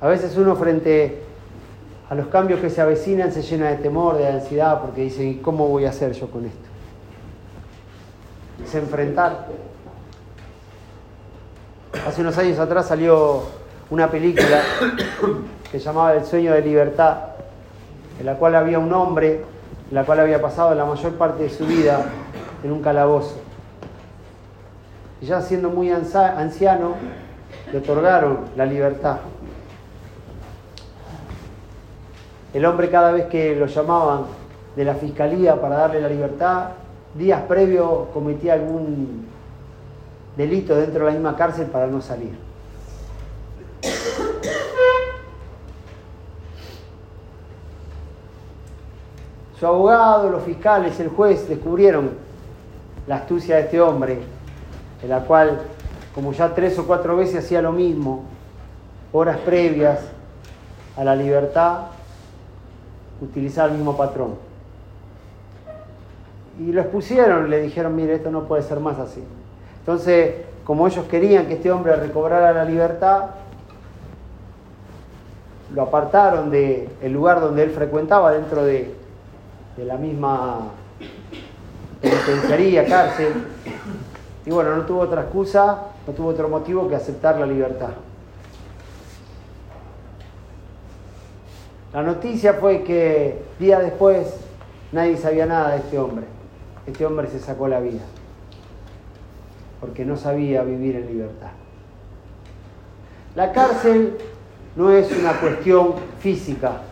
A 0.00 0.08
veces 0.08 0.34
uno 0.38 0.56
frente 0.56 1.24
a 2.08 2.14
los 2.14 2.28
cambios 2.28 2.60
que 2.60 2.70
se 2.70 2.80
avecinan 2.80 3.30
se 3.30 3.42
llena 3.42 3.68
de 3.68 3.76
temor, 3.76 4.16
de 4.16 4.28
ansiedad, 4.28 4.80
porque 4.80 5.02
dice, 5.02 5.22
¿y 5.24 5.34
cómo 5.34 5.68
voy 5.68 5.84
a 5.84 5.90
hacer 5.90 6.12
yo 6.12 6.30
con 6.30 6.46
esto? 6.46 6.68
Es 8.64 8.74
enfrentar. 8.74 9.48
Hace 12.06 12.22
unos 12.22 12.38
años 12.38 12.58
atrás 12.58 12.88
salió 12.88 13.57
una 13.90 14.10
película 14.10 14.60
que 15.70 15.78
llamaba 15.78 16.14
El 16.14 16.24
sueño 16.24 16.52
de 16.52 16.62
libertad, 16.62 17.18
en 18.20 18.26
la 18.26 18.34
cual 18.34 18.54
había 18.54 18.78
un 18.78 18.92
hombre, 18.92 19.44
en 19.88 19.94
la 19.94 20.04
cual 20.04 20.20
había 20.20 20.40
pasado 20.42 20.74
la 20.74 20.84
mayor 20.84 21.12
parte 21.14 21.44
de 21.44 21.50
su 21.50 21.66
vida 21.66 22.04
en 22.62 22.72
un 22.72 22.82
calabozo. 22.82 23.36
Y 25.20 25.26
ya 25.26 25.40
siendo 25.40 25.70
muy 25.70 25.90
anciano, 25.90 26.94
le 27.72 27.78
otorgaron 27.78 28.40
la 28.56 28.66
libertad. 28.66 29.18
El 32.52 32.64
hombre 32.64 32.90
cada 32.90 33.12
vez 33.12 33.26
que 33.26 33.56
lo 33.56 33.66
llamaban 33.66 34.24
de 34.76 34.84
la 34.84 34.94
fiscalía 34.94 35.60
para 35.60 35.76
darle 35.76 36.00
la 36.00 36.08
libertad, 36.08 36.68
días 37.14 37.42
previos 37.48 38.08
cometía 38.12 38.54
algún 38.54 39.26
delito 40.36 40.74
dentro 40.76 41.00
de 41.00 41.06
la 41.06 41.18
misma 41.18 41.36
cárcel 41.36 41.66
para 41.66 41.86
no 41.86 42.00
salir. 42.00 42.47
Su 49.58 49.66
abogado, 49.66 50.30
los 50.30 50.44
fiscales, 50.44 51.00
el 51.00 51.08
juez 51.08 51.48
descubrieron 51.48 52.10
la 53.08 53.16
astucia 53.16 53.56
de 53.56 53.62
este 53.62 53.80
hombre, 53.80 54.20
en 55.02 55.08
la 55.08 55.20
cual 55.20 55.60
como 56.14 56.32
ya 56.32 56.54
tres 56.54 56.78
o 56.78 56.86
cuatro 56.86 57.16
veces 57.16 57.44
hacía 57.44 57.62
lo 57.62 57.72
mismo, 57.72 58.24
horas 59.12 59.38
previas 59.38 60.00
a 60.96 61.04
la 61.04 61.16
libertad, 61.16 61.86
utilizaba 63.20 63.68
el 63.68 63.74
mismo 63.74 63.96
patrón. 63.96 64.34
Y 66.60 66.72
lo 66.72 66.80
expusieron, 66.80 67.48
le 67.50 67.60
dijeron, 67.62 67.94
mire, 67.94 68.14
esto 68.14 68.30
no 68.30 68.44
puede 68.44 68.62
ser 68.62 68.80
más 68.80 68.98
así. 68.98 69.22
Entonces, 69.80 70.34
como 70.64 70.86
ellos 70.86 71.06
querían 71.06 71.46
que 71.46 71.54
este 71.54 71.70
hombre 71.70 71.96
recobrara 71.96 72.52
la 72.52 72.64
libertad, 72.64 73.26
lo 75.72 75.82
apartaron 75.82 76.50
del 76.50 77.12
lugar 77.12 77.40
donde 77.40 77.62
él 77.62 77.70
frecuentaba, 77.70 78.32
dentro 78.32 78.64
de, 78.64 78.97
de 79.78 79.84
la 79.84 79.96
misma 79.96 80.72
penitenciaría, 82.02 82.84
cárcel. 82.84 83.32
Y 84.44 84.50
bueno, 84.50 84.74
no 84.74 84.82
tuvo 84.82 85.00
otra 85.00 85.22
excusa, 85.22 85.84
no 86.04 86.12
tuvo 86.12 86.28
otro 86.28 86.48
motivo 86.48 86.88
que 86.88 86.96
aceptar 86.96 87.38
la 87.38 87.46
libertad. 87.46 87.90
La 91.92 92.02
noticia 92.02 92.54
fue 92.54 92.82
que 92.82 93.40
días 93.60 93.80
después 93.80 94.34
nadie 94.90 95.16
sabía 95.16 95.46
nada 95.46 95.70
de 95.70 95.76
este 95.78 95.98
hombre. 95.98 96.26
Este 96.84 97.06
hombre 97.06 97.28
se 97.28 97.38
sacó 97.38 97.68
la 97.68 97.78
vida 97.78 98.02
porque 99.80 100.04
no 100.04 100.16
sabía 100.16 100.62
vivir 100.62 100.96
en 100.96 101.06
libertad. 101.06 101.50
La 103.36 103.52
cárcel 103.52 104.18
no 104.74 104.90
es 104.90 105.12
una 105.12 105.34
cuestión 105.34 105.94
física, 106.18 106.82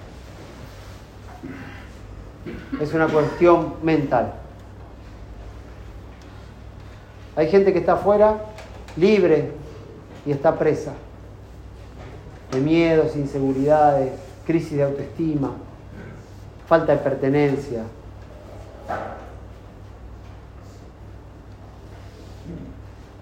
es 2.80 2.94
una 2.94 3.08
cuestión 3.08 3.74
mental. 3.82 4.34
Hay 7.34 7.48
gente 7.48 7.72
que 7.72 7.80
está 7.80 7.94
afuera 7.94 8.36
libre 8.96 9.52
y 10.24 10.32
está 10.32 10.58
presa 10.58 10.92
de 12.50 12.60
miedos, 12.60 13.16
inseguridades, 13.16 14.12
crisis 14.46 14.76
de 14.76 14.84
autoestima, 14.84 15.50
falta 16.66 16.92
de 16.92 16.98
pertenencia. 16.98 17.82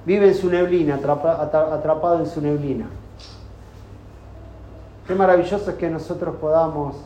Vive 0.05 0.29
en 0.29 0.35
su 0.35 0.51
neblina, 0.51 0.97
atrapado 0.97 2.21
en 2.21 2.27
su 2.27 2.41
neblina. 2.41 2.87
Qué 5.07 5.15
maravilloso 5.15 5.71
es 5.71 5.77
que 5.77 5.89
nosotros 5.89 6.37
podamos 6.37 6.97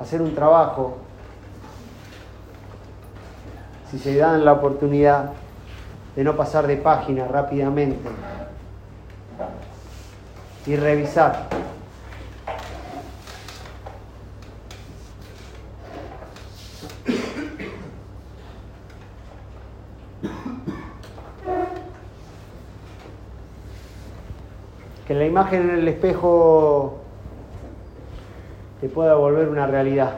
hacer 0.00 0.22
un 0.22 0.34
trabajo, 0.34 0.96
si 3.90 3.98
se 3.98 4.16
dan 4.16 4.44
la 4.44 4.54
oportunidad 4.54 5.32
de 6.16 6.24
no 6.24 6.36
pasar 6.36 6.66
de 6.66 6.76
página 6.76 7.28
rápidamente 7.28 8.08
y 10.66 10.76
revisar. 10.76 11.48
Que 25.06 25.14
la 25.14 25.26
imagen 25.26 25.68
en 25.68 25.78
el 25.78 25.88
espejo 25.88 26.99
te 28.80 28.88
pueda 28.88 29.14
volver 29.14 29.48
una 29.48 29.66
realidad. 29.66 30.12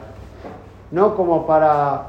No 0.91 1.15
como 1.15 1.45
para 1.45 2.07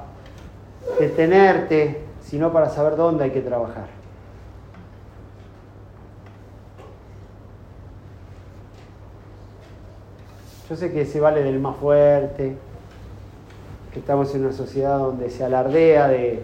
detenerte 0.99 2.05
sino 2.25 2.53
para 2.53 2.69
saber 2.69 2.97
dónde 2.97 3.25
hay 3.25 3.31
que 3.31 3.41
trabajar. 3.41 3.87
Yo 10.69 10.77
sé 10.77 10.93
que 10.93 11.05
se 11.05 11.21
vale 11.21 11.43
del 11.43 11.61
más 11.61 11.77
fuerte, 11.77 12.57
que 13.93 13.99
estamos 13.99 14.35
en 14.35 14.47
una 14.47 14.53
sociedad 14.53 14.99
donde 14.99 15.29
se 15.29 15.45
alardea 15.45 16.09
de, 16.09 16.43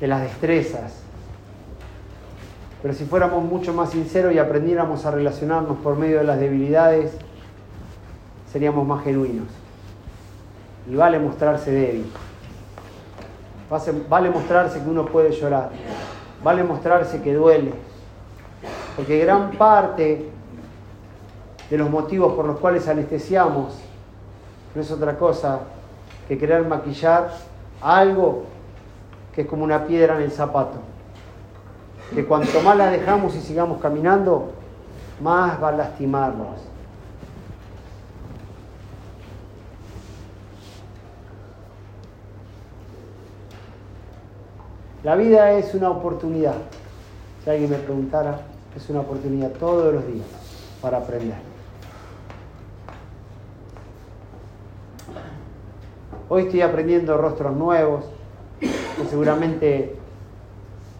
de 0.00 0.06
las 0.06 0.22
destrezas, 0.22 1.02
pero 2.80 2.94
si 2.94 3.04
fuéramos 3.04 3.42
mucho 3.42 3.72
más 3.72 3.90
sinceros 3.90 4.32
y 4.32 4.38
aprendiéramos 4.38 5.04
a 5.04 5.10
relacionarnos 5.10 5.76
por 5.78 5.96
medio 5.96 6.18
de 6.18 6.24
las 6.24 6.38
debilidades, 6.38 7.12
seríamos 8.52 8.86
más 8.86 9.04
genuinos. 9.04 9.48
Y 10.88 10.94
vale 10.94 11.18
mostrarse 11.18 11.70
débil. 11.70 12.12
Vale 14.08 14.30
mostrarse 14.30 14.82
que 14.82 14.88
uno 14.88 15.06
puede 15.06 15.32
llorar. 15.32 15.70
Vale 16.42 16.62
mostrarse 16.62 17.20
que 17.20 17.34
duele. 17.34 17.72
Porque 18.94 19.18
gran 19.18 19.50
parte 19.52 20.30
de 21.68 21.78
los 21.78 21.90
motivos 21.90 22.32
por 22.34 22.46
los 22.46 22.58
cuales 22.58 22.86
anestesiamos 22.86 23.74
no 24.74 24.80
es 24.80 24.90
otra 24.90 25.18
cosa 25.18 25.60
que 26.28 26.38
querer 26.38 26.64
maquillar 26.66 27.32
algo 27.80 28.44
que 29.34 29.42
es 29.42 29.48
como 29.48 29.64
una 29.64 29.84
piedra 29.86 30.16
en 30.16 30.22
el 30.22 30.30
zapato. 30.30 30.78
Que 32.14 32.24
cuanto 32.24 32.60
más 32.60 32.76
la 32.76 32.90
dejamos 32.90 33.34
y 33.34 33.40
sigamos 33.40 33.80
caminando, 33.80 34.52
más 35.20 35.62
va 35.62 35.68
a 35.68 35.72
lastimarnos. 35.72 36.75
La 45.06 45.14
vida 45.14 45.52
es 45.52 45.72
una 45.72 45.88
oportunidad. 45.88 46.56
Si 47.44 47.48
alguien 47.48 47.70
me 47.70 47.76
preguntara, 47.76 48.40
es 48.74 48.90
una 48.90 49.02
oportunidad 49.02 49.52
todos 49.52 49.94
los 49.94 50.04
días 50.04 50.26
para 50.82 50.98
aprender. 50.98 51.36
Hoy 56.28 56.42
estoy 56.42 56.60
aprendiendo 56.62 57.16
rostros 57.18 57.54
nuevos, 57.54 58.04
que 58.58 59.04
seguramente 59.08 59.94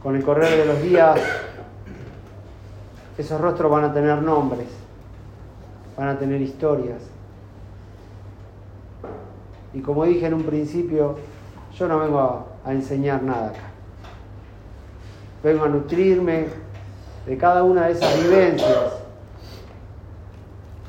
con 0.05 0.15
el 0.15 0.23
correr 0.23 0.57
de 0.57 0.67
los 0.67 0.81
días 0.83 1.19
esos 3.19 3.41
rostros 3.41 3.73
van 3.73 3.87
a 3.87 3.93
tener 3.93 4.23
nombres, 4.23 4.69
van 5.99 6.11
a 6.11 6.17
tener 6.17 6.41
historias. 6.41 7.03
Y 9.75 9.81
como 9.81 10.05
dije 10.05 10.27
en 10.27 10.35
un 10.35 10.45
principio, 10.45 11.17
yo 11.77 11.89
no 11.89 11.99
vengo 11.99 12.21
a, 12.21 12.47
a 12.65 12.73
enseñar 12.73 13.25
nada 13.25 13.49
acá 13.49 13.66
vengo 15.47 15.65
a 15.65 15.69
nutrirme 15.69 16.49
de 17.25 17.39
cada 17.39 17.63
una 17.63 17.87
de 17.87 17.93
esas 17.93 18.21
vivencias, 18.21 18.95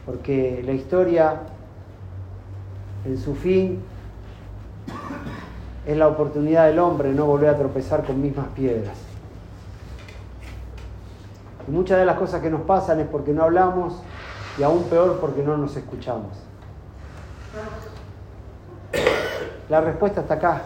porque 0.03 0.63
la 0.65 0.71
historia 0.71 1.41
en 3.05 3.19
su 3.19 3.35
fin 3.35 3.83
es 5.85 5.95
la 5.95 6.07
oportunidad 6.07 6.65
del 6.65 6.79
hombre 6.79 7.13
no 7.13 7.27
volver 7.27 7.49
a 7.49 7.57
tropezar 7.57 8.03
con 8.03 8.19
mismas 8.19 8.47
piedras. 8.55 8.97
Y 11.67 11.71
muchas 11.71 11.99
de 11.99 12.05
las 12.05 12.17
cosas 12.17 12.41
que 12.41 12.49
nos 12.49 12.61
pasan 12.61 12.99
es 12.99 13.07
porque 13.07 13.33
no 13.33 13.43
hablamos 13.43 14.01
y 14.57 14.63
aún 14.63 14.85
peor 14.85 15.19
porque 15.21 15.43
no 15.43 15.55
nos 15.55 15.77
escuchamos. 15.77 16.35
La 19.69 19.81
respuesta 19.81 20.21
está 20.21 20.33
acá. 20.33 20.61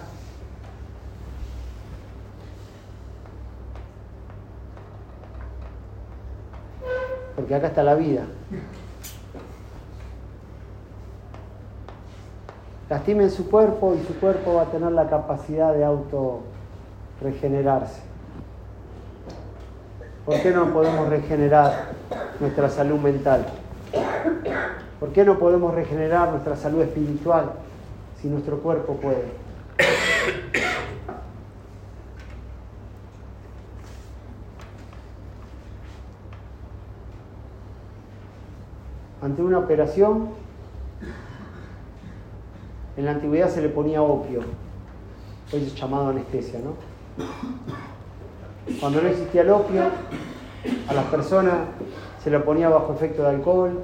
Porque 7.36 7.56
acá 7.56 7.68
está 7.68 7.84
la 7.84 7.96
vida. 7.96 8.24
Lastimen 12.90 13.32
su 13.32 13.50
cuerpo 13.50 13.96
y 13.96 14.06
su 14.06 14.20
cuerpo 14.20 14.56
va 14.56 14.64
a 14.64 14.66
tener 14.66 14.92
la 14.92 15.10
capacidad 15.10 15.74
de 15.74 15.86
auto 15.86 16.42
regenerarse. 17.22 18.02
¿Por 20.26 20.42
qué 20.42 20.52
no 20.52 20.74
podemos 20.74 21.08
regenerar 21.08 21.92
nuestra 22.40 22.70
salud 22.70 23.00
mental? 23.00 23.46
¿Por 25.00 25.10
qué 25.14 25.24
no 25.24 25.40
podemos 25.40 25.74
regenerar 25.74 26.30
nuestra 26.30 26.56
salud 26.56 26.82
espiritual 26.82 27.54
si 28.22 28.28
nuestro 28.28 28.60
cuerpo 28.60 28.96
puede? 28.96 29.51
Ante 39.32 39.44
una 39.44 39.60
operación, 39.60 40.28
en 42.98 43.06
la 43.06 43.12
antigüedad 43.12 43.50
se 43.50 43.62
le 43.62 43.70
ponía 43.70 44.02
opio, 44.02 44.42
hoy 45.54 45.64
es 45.64 45.74
llamado 45.74 46.10
anestesia, 46.10 46.60
¿no? 46.60 46.74
Cuando 48.82 49.02
no 49.02 49.08
existía 49.08 49.44
el 49.44 49.52
opio, 49.52 49.84
a 50.86 50.94
las 50.94 51.06
personas 51.06 51.54
se 52.22 52.30
le 52.30 52.42
ponía 52.42 52.68
bajo 52.68 52.94
efecto 52.94 53.24
de 53.24 53.30
alcohol. 53.30 53.80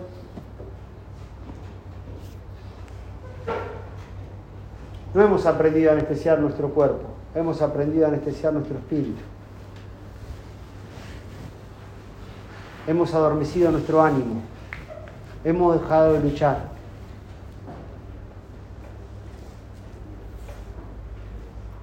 No 5.13 5.21
hemos 5.21 5.45
aprendido 5.45 5.91
a 5.91 5.93
anestesiar 5.93 6.39
nuestro 6.39 6.71
cuerpo, 6.71 7.07
hemos 7.33 7.61
aprendido 7.61 8.05
a 8.05 8.09
anestesiar 8.09 8.51
nuestro 8.51 8.77
espíritu. 8.79 9.21
hemos 12.87 13.13
adormecido 13.13 13.69
nuestro 13.69 14.01
ánimo, 14.01 14.41
hemos 15.47 15.81
dejado 15.81 16.13
de 16.13 16.19
luchar. 16.19 16.57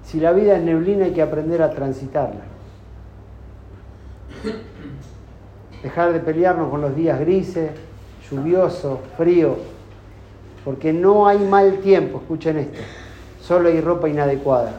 Si 0.05 0.19
la 0.19 0.33
vida 0.33 0.57
es 0.57 0.63
neblina 0.63 1.05
hay 1.05 1.13
que 1.13 1.21
aprender 1.23 1.63
a 1.63 1.71
transitarla. 1.71 2.41
Dejar 5.81 6.13
de 6.13 6.19
pelearnos 6.19 6.69
con 6.69 6.81
los 6.81 6.95
días 6.95 7.19
grises, 7.19 7.71
lluviosos, 8.29 8.99
fríos, 9.17 9.57
porque 10.63 10.93
no 10.93 11.27
hay 11.27 11.39
mal 11.39 11.79
tiempo, 11.79 12.19
escuchen 12.19 12.57
esto, 12.57 12.79
solo 13.41 13.69
hay 13.69 13.81
ropa 13.81 14.07
inadecuada. 14.07 14.73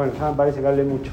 Bueno, 0.00 0.14
ya 0.18 0.30
me 0.30 0.34
parece 0.34 0.62
que 0.62 0.66
hablé 0.66 0.82
mucho. 0.82 1.12